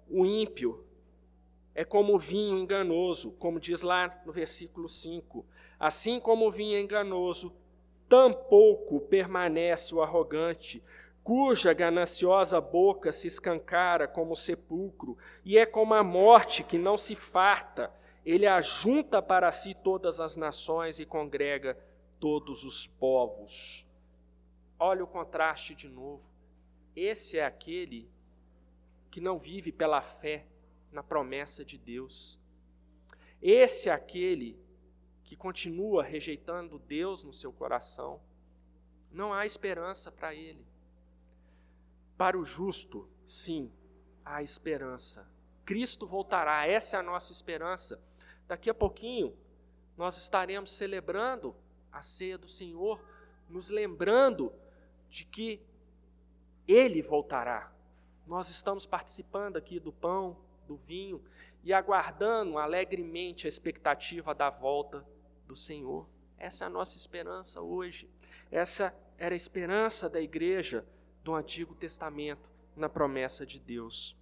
o 0.07 0.27
ímpio 0.27 0.85
é 1.75 1.85
como 1.85 2.19
vinho 2.19 2.59
enganoso, 2.59 3.33
como 3.33 3.61
diz 3.61 3.83
lá 3.83 4.21
no 4.27 4.33
versículo 4.33 4.89
5. 4.89 5.47
Assim 5.79 6.21
como 6.21 6.47
o 6.47 6.51
vinho 6.51 6.79
enganoso, 6.79 7.55
tampouco 8.09 9.01
permanece 9.01 9.95
o 9.95 10.03
arrogante, 10.03 10.83
cuja 11.23 11.73
gananciosa 11.73 12.61
boca 12.61 13.13
se 13.13 13.27
escancara 13.29 14.09
como 14.09 14.35
sepulcro, 14.35 15.17
e 15.45 15.57
é 15.57 15.65
como 15.65 15.95
a 15.95 16.03
morte 16.03 16.65
que 16.65 16.77
não 16.77 16.99
se 16.99 17.15
farta. 17.15 17.93
Ele 18.27 18.47
ajunta 18.47 19.23
para 19.23 19.51
si 19.51 19.75
todas 19.75 20.21
as 20.21 20.37
nações 20.37 20.99
e 20.99 21.07
congrega 21.07 21.79
todos 22.19 22.65
os 22.65 22.87
povos. 22.87 23.87
Olha 24.79 25.05
o 25.05 25.07
contraste 25.07 25.75
de 25.75 25.89
novo. 25.89 26.29
Esse 26.95 27.39
é 27.39 27.45
aquele 27.45 28.11
que 29.11 29.21
não 29.21 29.39
vive 29.39 29.73
pela 29.73 30.03
fé 30.03 30.47
na 30.93 31.03
promessa 31.03 31.65
de 31.65 31.79
Deus. 31.79 32.41
Esse 33.41 33.89
é 33.89 33.93
aquele 33.93 34.59
que 35.25 35.37
continua 35.37 36.03
rejeitando 36.03 36.79
Deus 36.79 37.23
no 37.23 37.33
seu 37.33 37.53
coração, 37.53 38.21
não 39.13 39.33
há 39.33 39.47
esperança 39.47 40.11
para 40.11 40.35
ele. 40.35 40.67
Para 42.17 42.37
o 42.37 42.45
justo, 42.45 43.09
sim, 43.25 43.73
há 44.25 44.43
esperança. 44.43 45.31
Cristo 45.65 46.07
voltará, 46.07 46.67
essa 46.67 46.97
é 46.97 47.01
a 47.01 47.03
nossa 47.03 47.33
esperança. 47.33 48.03
Daqui 48.49 48.69
a 48.69 48.75
pouquinho, 48.75 49.37
nós 49.97 50.17
estaremos 50.17 50.73
celebrando 50.73 51.55
a 51.93 52.03
ceia 52.03 52.37
do 52.37 52.49
Senhor, 52.49 53.01
nos 53.49 53.71
lembrando 53.71 54.53
de 55.09 55.25
que 55.25 55.63
Ele 56.67 57.03
voltará. 57.03 57.73
Nós 58.27 58.49
estamos 58.49 58.85
participando 58.85 59.57
aqui 59.57 59.79
do 59.79 59.93
pão, 59.93 60.37
do 60.71 60.77
vinho 60.77 61.21
e 61.65 61.73
aguardando 61.73 62.57
alegremente 62.57 63.45
a 63.45 63.49
expectativa 63.49 64.33
da 64.33 64.49
volta 64.49 65.05
do 65.49 65.57
Senhor. 65.57 66.09
Essa 66.39 66.65
é 66.65 66.67
a 66.67 66.71
nossa 66.71 66.97
esperança 66.97 67.61
hoje. 67.61 68.09
Essa 68.53 68.95
era 69.19 69.35
a 69.35 69.37
esperança 69.37 70.09
da 70.09 70.21
igreja 70.21 70.87
do 71.25 71.35
Antigo 71.35 71.75
Testamento 71.75 72.49
na 72.77 72.89
promessa 72.89 73.45
de 73.45 73.59
Deus. 73.59 74.17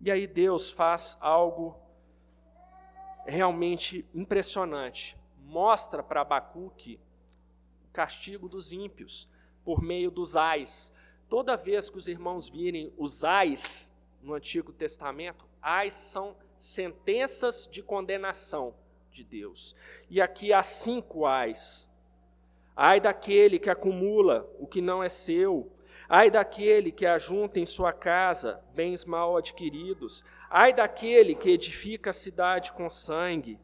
E 0.00 0.12
aí 0.12 0.28
Deus 0.28 0.70
faz 0.70 1.18
algo 1.20 1.76
realmente 3.26 4.06
impressionante. 4.14 5.18
Mostra 5.38 6.04
para 6.04 6.20
Abacuque 6.20 7.00
o 7.88 7.92
castigo 7.92 8.48
dos 8.48 8.72
ímpios 8.72 9.28
por 9.64 9.82
meio 9.82 10.10
dos 10.10 10.36
ais. 10.36 10.92
Toda 11.28 11.56
vez 11.56 11.90
que 11.90 11.98
os 11.98 12.06
irmãos 12.06 12.48
virem 12.48 12.94
os 12.96 13.24
ais 13.24 13.91
no 14.22 14.34
Antigo 14.34 14.72
Testamento, 14.72 15.46
ais 15.60 15.92
são 15.92 16.36
sentenças 16.56 17.68
de 17.70 17.82
condenação 17.82 18.74
de 19.10 19.24
Deus. 19.24 19.74
E 20.08 20.20
aqui 20.20 20.52
há 20.52 20.62
cinco 20.62 21.26
ais. 21.26 21.92
Ai 22.74 23.00
daquele 23.00 23.58
que 23.58 23.68
acumula 23.68 24.48
o 24.58 24.66
que 24.66 24.80
não 24.80 25.02
é 25.02 25.08
seu. 25.08 25.70
Ai 26.08 26.30
daquele 26.30 26.90
que 26.90 27.06
ajunta 27.06 27.58
em 27.58 27.66
sua 27.66 27.92
casa 27.92 28.62
bens 28.74 29.04
mal 29.04 29.36
adquiridos. 29.36 30.24
Ai 30.48 30.72
daquele 30.72 31.34
que 31.34 31.50
edifica 31.50 32.10
a 32.10 32.14
cidade 32.14 32.72
com 32.72 32.88
sangue. 32.88 33.58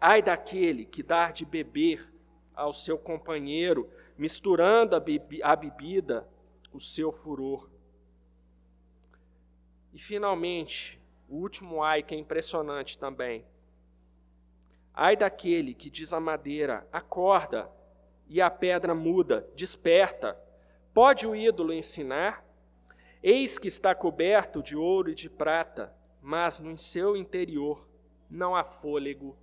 Ai 0.00 0.22
daquele 0.22 0.84
que 0.84 1.02
dá 1.02 1.30
de 1.30 1.44
beber 1.44 2.12
ao 2.54 2.72
seu 2.72 2.98
companheiro, 2.98 3.88
misturando 4.16 4.96
a, 4.96 5.56
bebida, 5.56 6.28
o 6.72 6.80
seu 6.80 7.12
furor. 7.12 7.68
E 9.92 9.98
finalmente, 9.98 11.00
o 11.28 11.36
último 11.36 11.82
ai 11.82 12.02
que 12.02 12.14
é 12.14 12.18
impressionante 12.18 12.98
também. 12.98 13.44
Ai 14.94 15.16
daquele 15.16 15.74
que 15.74 15.90
diz 15.90 16.12
à 16.12 16.20
madeira: 16.20 16.86
acorda, 16.92 17.70
e 18.26 18.40
a 18.40 18.48
pedra 18.48 18.94
muda, 18.94 19.48
desperta. 19.56 20.40
Pode 20.94 21.26
o 21.26 21.34
ídolo 21.34 21.72
ensinar? 21.72 22.44
Eis 23.22 23.58
que 23.58 23.68
está 23.68 23.94
coberto 23.94 24.62
de 24.62 24.76
ouro 24.76 25.10
e 25.10 25.14
de 25.14 25.28
prata, 25.28 25.94
mas 26.22 26.58
no 26.58 26.76
seu 26.78 27.16
interior 27.16 27.88
não 28.30 28.54
há 28.54 28.64
fôlego 28.64 29.36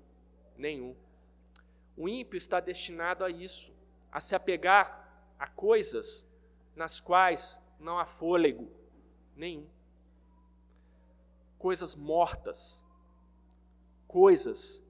nenhum. 0.57 0.95
O 1.95 2.07
ímpio 2.07 2.37
está 2.37 2.59
destinado 2.59 3.23
a 3.23 3.29
isso, 3.29 3.73
a 4.11 4.19
se 4.19 4.35
apegar 4.35 5.33
a 5.37 5.47
coisas 5.47 6.27
nas 6.75 6.99
quais 6.99 7.61
não 7.79 7.99
há 7.99 8.05
fôlego 8.05 8.71
nenhum. 9.35 9.67
Coisas 11.57 11.95
mortas, 11.95 12.85
coisas 14.07 14.83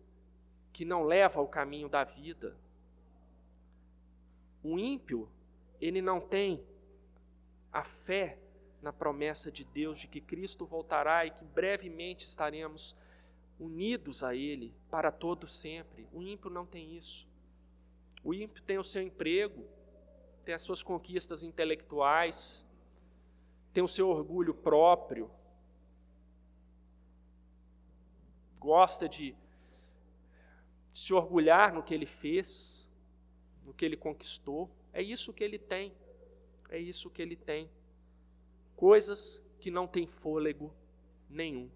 que 0.72 0.86
não 0.86 1.04
leva 1.04 1.40
ao 1.40 1.48
caminho 1.48 1.90
da 1.90 2.04
vida. 2.04 2.56
O 4.64 4.78
ímpio, 4.78 5.30
ele 5.80 6.02
não 6.02 6.20
tem 6.20 6.64
a 7.72 7.84
fé 7.84 8.40
na 8.82 8.94
promessa 8.94 9.52
de 9.52 9.64
Deus 9.64 9.98
de 10.00 10.08
que 10.08 10.22
Cristo 10.22 10.66
voltará 10.66 11.26
e 11.26 11.32
que 11.32 11.44
brevemente 11.44 12.26
estaremos 12.26 12.96
unidos 13.60 14.24
a 14.24 14.36
Ele 14.36 14.74
para 14.90 15.12
todo 15.12 15.48
sempre. 15.48 16.08
O 16.14 16.22
ímpio 16.22 16.50
não 16.50 16.66
tem 16.66 16.96
isso. 16.96 17.28
O 18.24 18.34
ímpio 18.34 18.62
tem 18.64 18.78
o 18.78 18.84
seu 18.84 19.02
emprego, 19.02 19.66
tem 20.44 20.54
as 20.54 20.62
suas 20.62 20.84
conquistas 20.84 21.44
intelectuais, 21.44 22.68
tem 23.74 23.84
o 23.84 23.88
seu 23.88 24.10
orgulho 24.10 24.54
próprio, 24.54 25.30
gosta 28.60 29.08
de 29.08 29.36
se 30.94 31.14
orgulhar 31.14 31.74
no 31.74 31.84
que 31.84 31.94
ele 31.94 32.06
fez, 32.06 32.92
no 33.64 33.74
que 33.74 33.86
ele 33.86 33.96
conquistou. 33.96 34.70
É 34.92 35.02
isso 35.02 35.34
que 35.34 35.44
ele 35.44 35.60
tem. 35.60 35.94
É 36.70 36.78
isso 36.78 37.10
que 37.10 37.22
ele 37.22 37.36
tem. 37.36 37.70
Coisas 38.76 39.44
que 39.60 39.72
não 39.72 39.88
têm 39.88 40.08
fôlego 40.08 40.74
nenhum. 41.30 41.70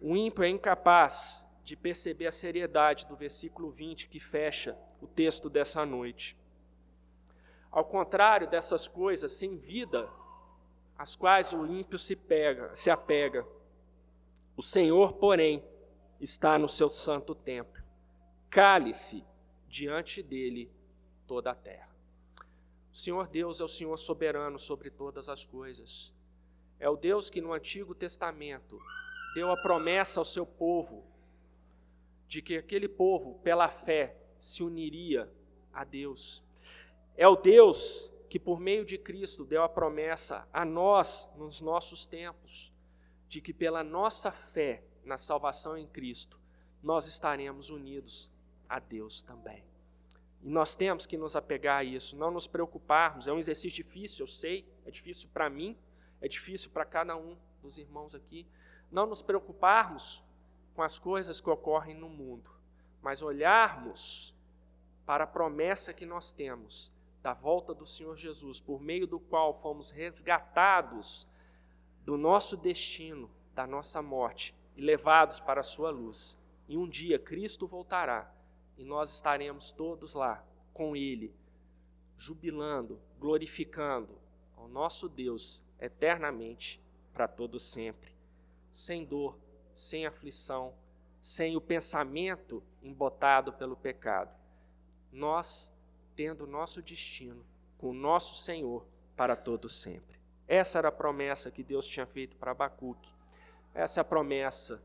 O 0.00 0.16
ímpio 0.16 0.44
é 0.44 0.48
incapaz 0.48 1.46
de 1.62 1.76
perceber 1.76 2.26
a 2.26 2.32
seriedade 2.32 3.06
do 3.06 3.16
versículo 3.16 3.70
20 3.70 4.08
que 4.08 4.18
fecha 4.18 4.76
o 5.00 5.06
texto 5.06 5.48
dessa 5.48 5.86
noite. 5.86 6.36
Ao 7.70 7.84
contrário 7.84 8.48
dessas 8.48 8.88
coisas 8.88 9.30
sem 9.30 9.56
vida, 9.56 10.10
às 10.98 11.14
quais 11.14 11.52
o 11.52 11.64
ímpio 11.66 11.96
se 11.98 12.16
pega, 12.16 12.74
se 12.74 12.90
apega, 12.90 13.46
o 14.62 14.64
Senhor, 14.64 15.14
porém, 15.14 15.60
está 16.20 16.56
no 16.56 16.68
seu 16.68 16.88
santo 16.88 17.34
templo. 17.34 17.82
Cale-se 18.48 19.24
diante 19.66 20.22
dele 20.22 20.70
toda 21.26 21.50
a 21.50 21.54
terra. 21.56 21.92
O 22.92 22.96
Senhor 22.96 23.26
Deus 23.26 23.60
é 23.60 23.64
o 23.64 23.68
Senhor 23.68 23.96
soberano 23.96 24.60
sobre 24.60 24.88
todas 24.88 25.28
as 25.28 25.44
coisas. 25.44 26.14
É 26.78 26.88
o 26.88 26.94
Deus 26.94 27.28
que 27.28 27.40
no 27.40 27.52
Antigo 27.52 27.92
Testamento 27.92 28.78
deu 29.34 29.50
a 29.50 29.60
promessa 29.60 30.20
ao 30.20 30.24
seu 30.24 30.46
povo 30.46 31.04
de 32.28 32.40
que 32.40 32.56
aquele 32.56 32.88
povo, 32.88 33.40
pela 33.40 33.68
fé, 33.68 34.16
se 34.38 34.62
uniria 34.62 35.28
a 35.72 35.82
Deus. 35.82 36.40
É 37.16 37.26
o 37.26 37.34
Deus 37.34 38.12
que, 38.30 38.38
por 38.38 38.60
meio 38.60 38.84
de 38.84 38.96
Cristo, 38.96 39.44
deu 39.44 39.64
a 39.64 39.68
promessa 39.68 40.48
a 40.52 40.64
nós, 40.64 41.28
nos 41.36 41.60
nossos 41.60 42.06
tempos, 42.06 42.71
de 43.32 43.40
que 43.40 43.54
pela 43.54 43.82
nossa 43.82 44.30
fé 44.30 44.84
na 45.06 45.16
salvação 45.16 45.74
em 45.74 45.86
Cristo, 45.86 46.38
nós 46.82 47.06
estaremos 47.06 47.70
unidos 47.70 48.30
a 48.68 48.78
Deus 48.78 49.22
também. 49.22 49.64
E 50.42 50.50
nós 50.50 50.76
temos 50.76 51.06
que 51.06 51.16
nos 51.16 51.34
apegar 51.34 51.78
a 51.78 51.82
isso, 51.82 52.14
não 52.14 52.30
nos 52.30 52.46
preocuparmos. 52.46 53.26
É 53.26 53.32
um 53.32 53.38
exercício 53.38 53.82
difícil, 53.82 54.24
eu 54.24 54.26
sei, 54.26 54.70
é 54.84 54.90
difícil 54.90 55.30
para 55.32 55.48
mim, 55.48 55.78
é 56.20 56.28
difícil 56.28 56.70
para 56.72 56.84
cada 56.84 57.16
um 57.16 57.34
dos 57.62 57.78
irmãos 57.78 58.14
aqui. 58.14 58.46
Não 58.90 59.06
nos 59.06 59.22
preocuparmos 59.22 60.22
com 60.74 60.82
as 60.82 60.98
coisas 60.98 61.40
que 61.40 61.48
ocorrem 61.48 61.96
no 61.96 62.10
mundo, 62.10 62.50
mas 63.00 63.22
olharmos 63.22 64.36
para 65.06 65.24
a 65.24 65.26
promessa 65.26 65.94
que 65.94 66.04
nós 66.04 66.32
temos 66.32 66.92
da 67.22 67.32
volta 67.32 67.72
do 67.72 67.86
Senhor 67.86 68.14
Jesus, 68.14 68.60
por 68.60 68.78
meio 68.78 69.06
do 69.06 69.18
qual 69.18 69.54
fomos 69.54 69.90
resgatados 69.90 71.26
do 72.04 72.16
nosso 72.16 72.56
destino, 72.56 73.30
da 73.54 73.66
nossa 73.66 74.02
morte 74.02 74.54
e 74.76 74.80
levados 74.80 75.40
para 75.40 75.60
a 75.60 75.64
sua 75.64 75.90
luz. 75.90 76.38
E 76.68 76.76
um 76.76 76.88
dia 76.88 77.18
Cristo 77.18 77.66
voltará 77.66 78.32
e 78.76 78.84
nós 78.84 79.12
estaremos 79.14 79.72
todos 79.72 80.14
lá 80.14 80.44
com 80.72 80.96
Ele, 80.96 81.34
jubilando, 82.16 83.00
glorificando 83.18 84.18
ao 84.56 84.68
nosso 84.68 85.08
Deus 85.08 85.62
eternamente, 85.78 86.80
para 87.12 87.28
todo 87.28 87.58
sempre, 87.58 88.12
sem 88.70 89.04
dor, 89.04 89.38
sem 89.74 90.06
aflição, 90.06 90.74
sem 91.20 91.56
o 91.56 91.60
pensamento 91.60 92.62
embotado 92.82 93.52
pelo 93.52 93.76
pecado. 93.76 94.34
Nós 95.12 95.72
tendo 96.16 96.46
nosso 96.46 96.80
destino 96.80 97.44
com 97.76 97.90
o 97.90 97.94
nosso 97.94 98.36
Senhor 98.36 98.86
para 99.14 99.36
todo 99.36 99.68
sempre. 99.68 100.21
Essa 100.46 100.78
era 100.78 100.88
a 100.88 100.92
promessa 100.92 101.50
que 101.50 101.62
Deus 101.62 101.86
tinha 101.86 102.06
feito 102.06 102.36
para 102.36 102.50
Abacuque. 102.50 103.12
Essa 103.74 104.00
é 104.00 104.02
a 104.02 104.04
promessa 104.04 104.82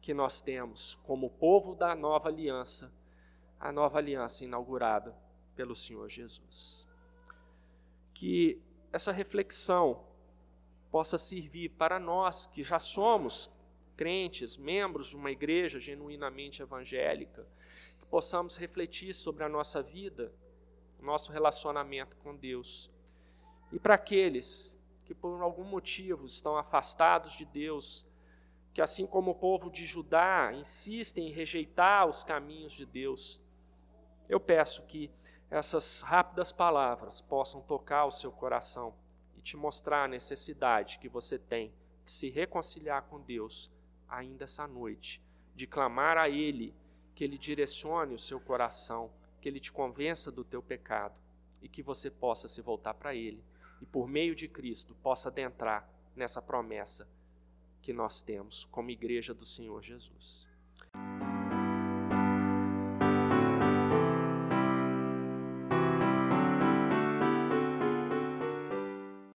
que 0.00 0.14
nós 0.14 0.40
temos 0.40 0.98
como 1.02 1.30
povo 1.30 1.74
da 1.74 1.94
nova 1.94 2.28
aliança, 2.28 2.92
a 3.58 3.70
nova 3.70 3.98
aliança 3.98 4.44
inaugurada 4.44 5.14
pelo 5.54 5.74
Senhor 5.74 6.08
Jesus. 6.08 6.88
Que 8.14 8.60
essa 8.92 9.12
reflexão 9.12 10.04
possa 10.90 11.18
servir 11.18 11.68
para 11.70 11.98
nós 11.98 12.46
que 12.46 12.62
já 12.62 12.78
somos 12.78 13.50
crentes, 13.96 14.56
membros 14.56 15.08
de 15.08 15.16
uma 15.16 15.30
igreja 15.30 15.78
genuinamente 15.78 16.62
evangélica, 16.62 17.46
que 17.98 18.06
possamos 18.06 18.56
refletir 18.56 19.12
sobre 19.12 19.44
a 19.44 19.48
nossa 19.48 19.82
vida, 19.82 20.32
nosso 20.98 21.30
relacionamento 21.30 22.16
com 22.16 22.34
Deus. 22.34 22.90
E 23.70 23.78
para 23.78 23.94
aqueles 23.94 24.79
que 25.10 25.14
por 25.16 25.42
algum 25.42 25.64
motivo 25.64 26.24
estão 26.24 26.56
afastados 26.56 27.32
de 27.32 27.44
Deus, 27.44 28.06
que 28.72 28.80
assim 28.80 29.04
como 29.04 29.32
o 29.32 29.34
povo 29.34 29.68
de 29.68 29.84
Judá 29.84 30.52
insistem 30.54 31.26
em 31.26 31.32
rejeitar 31.32 32.06
os 32.06 32.22
caminhos 32.22 32.72
de 32.74 32.86
Deus, 32.86 33.42
eu 34.28 34.38
peço 34.38 34.84
que 34.84 35.10
essas 35.50 36.02
rápidas 36.02 36.52
palavras 36.52 37.20
possam 37.20 37.60
tocar 37.60 38.04
o 38.04 38.12
seu 38.12 38.30
coração 38.30 38.94
e 39.36 39.42
te 39.42 39.56
mostrar 39.56 40.04
a 40.04 40.08
necessidade 40.08 41.00
que 41.00 41.08
você 41.08 41.36
tem 41.36 41.74
de 42.04 42.12
se 42.12 42.30
reconciliar 42.30 43.02
com 43.02 43.20
Deus 43.20 43.68
ainda 44.08 44.44
essa 44.44 44.64
noite, 44.68 45.20
de 45.56 45.66
clamar 45.66 46.18
a 46.18 46.28
Ele 46.28 46.72
que 47.16 47.24
Ele 47.24 47.36
direcione 47.36 48.14
o 48.14 48.18
seu 48.18 48.38
coração, 48.38 49.10
que 49.40 49.48
Ele 49.48 49.58
te 49.58 49.72
convença 49.72 50.30
do 50.30 50.44
teu 50.44 50.62
pecado 50.62 51.20
e 51.60 51.68
que 51.68 51.82
você 51.82 52.08
possa 52.08 52.46
se 52.46 52.62
voltar 52.62 52.94
para 52.94 53.12
Ele 53.12 53.49
e 53.80 53.86
por 53.86 54.08
meio 54.08 54.34
de 54.34 54.46
Cristo 54.46 54.94
possa 54.96 55.28
adentrar 55.28 55.88
nessa 56.14 56.42
promessa 56.42 57.08
que 57.80 57.92
nós 57.92 58.20
temos 58.20 58.64
como 58.66 58.90
igreja 58.90 59.32
do 59.32 59.44
Senhor 59.44 59.82
Jesus. 59.82 60.49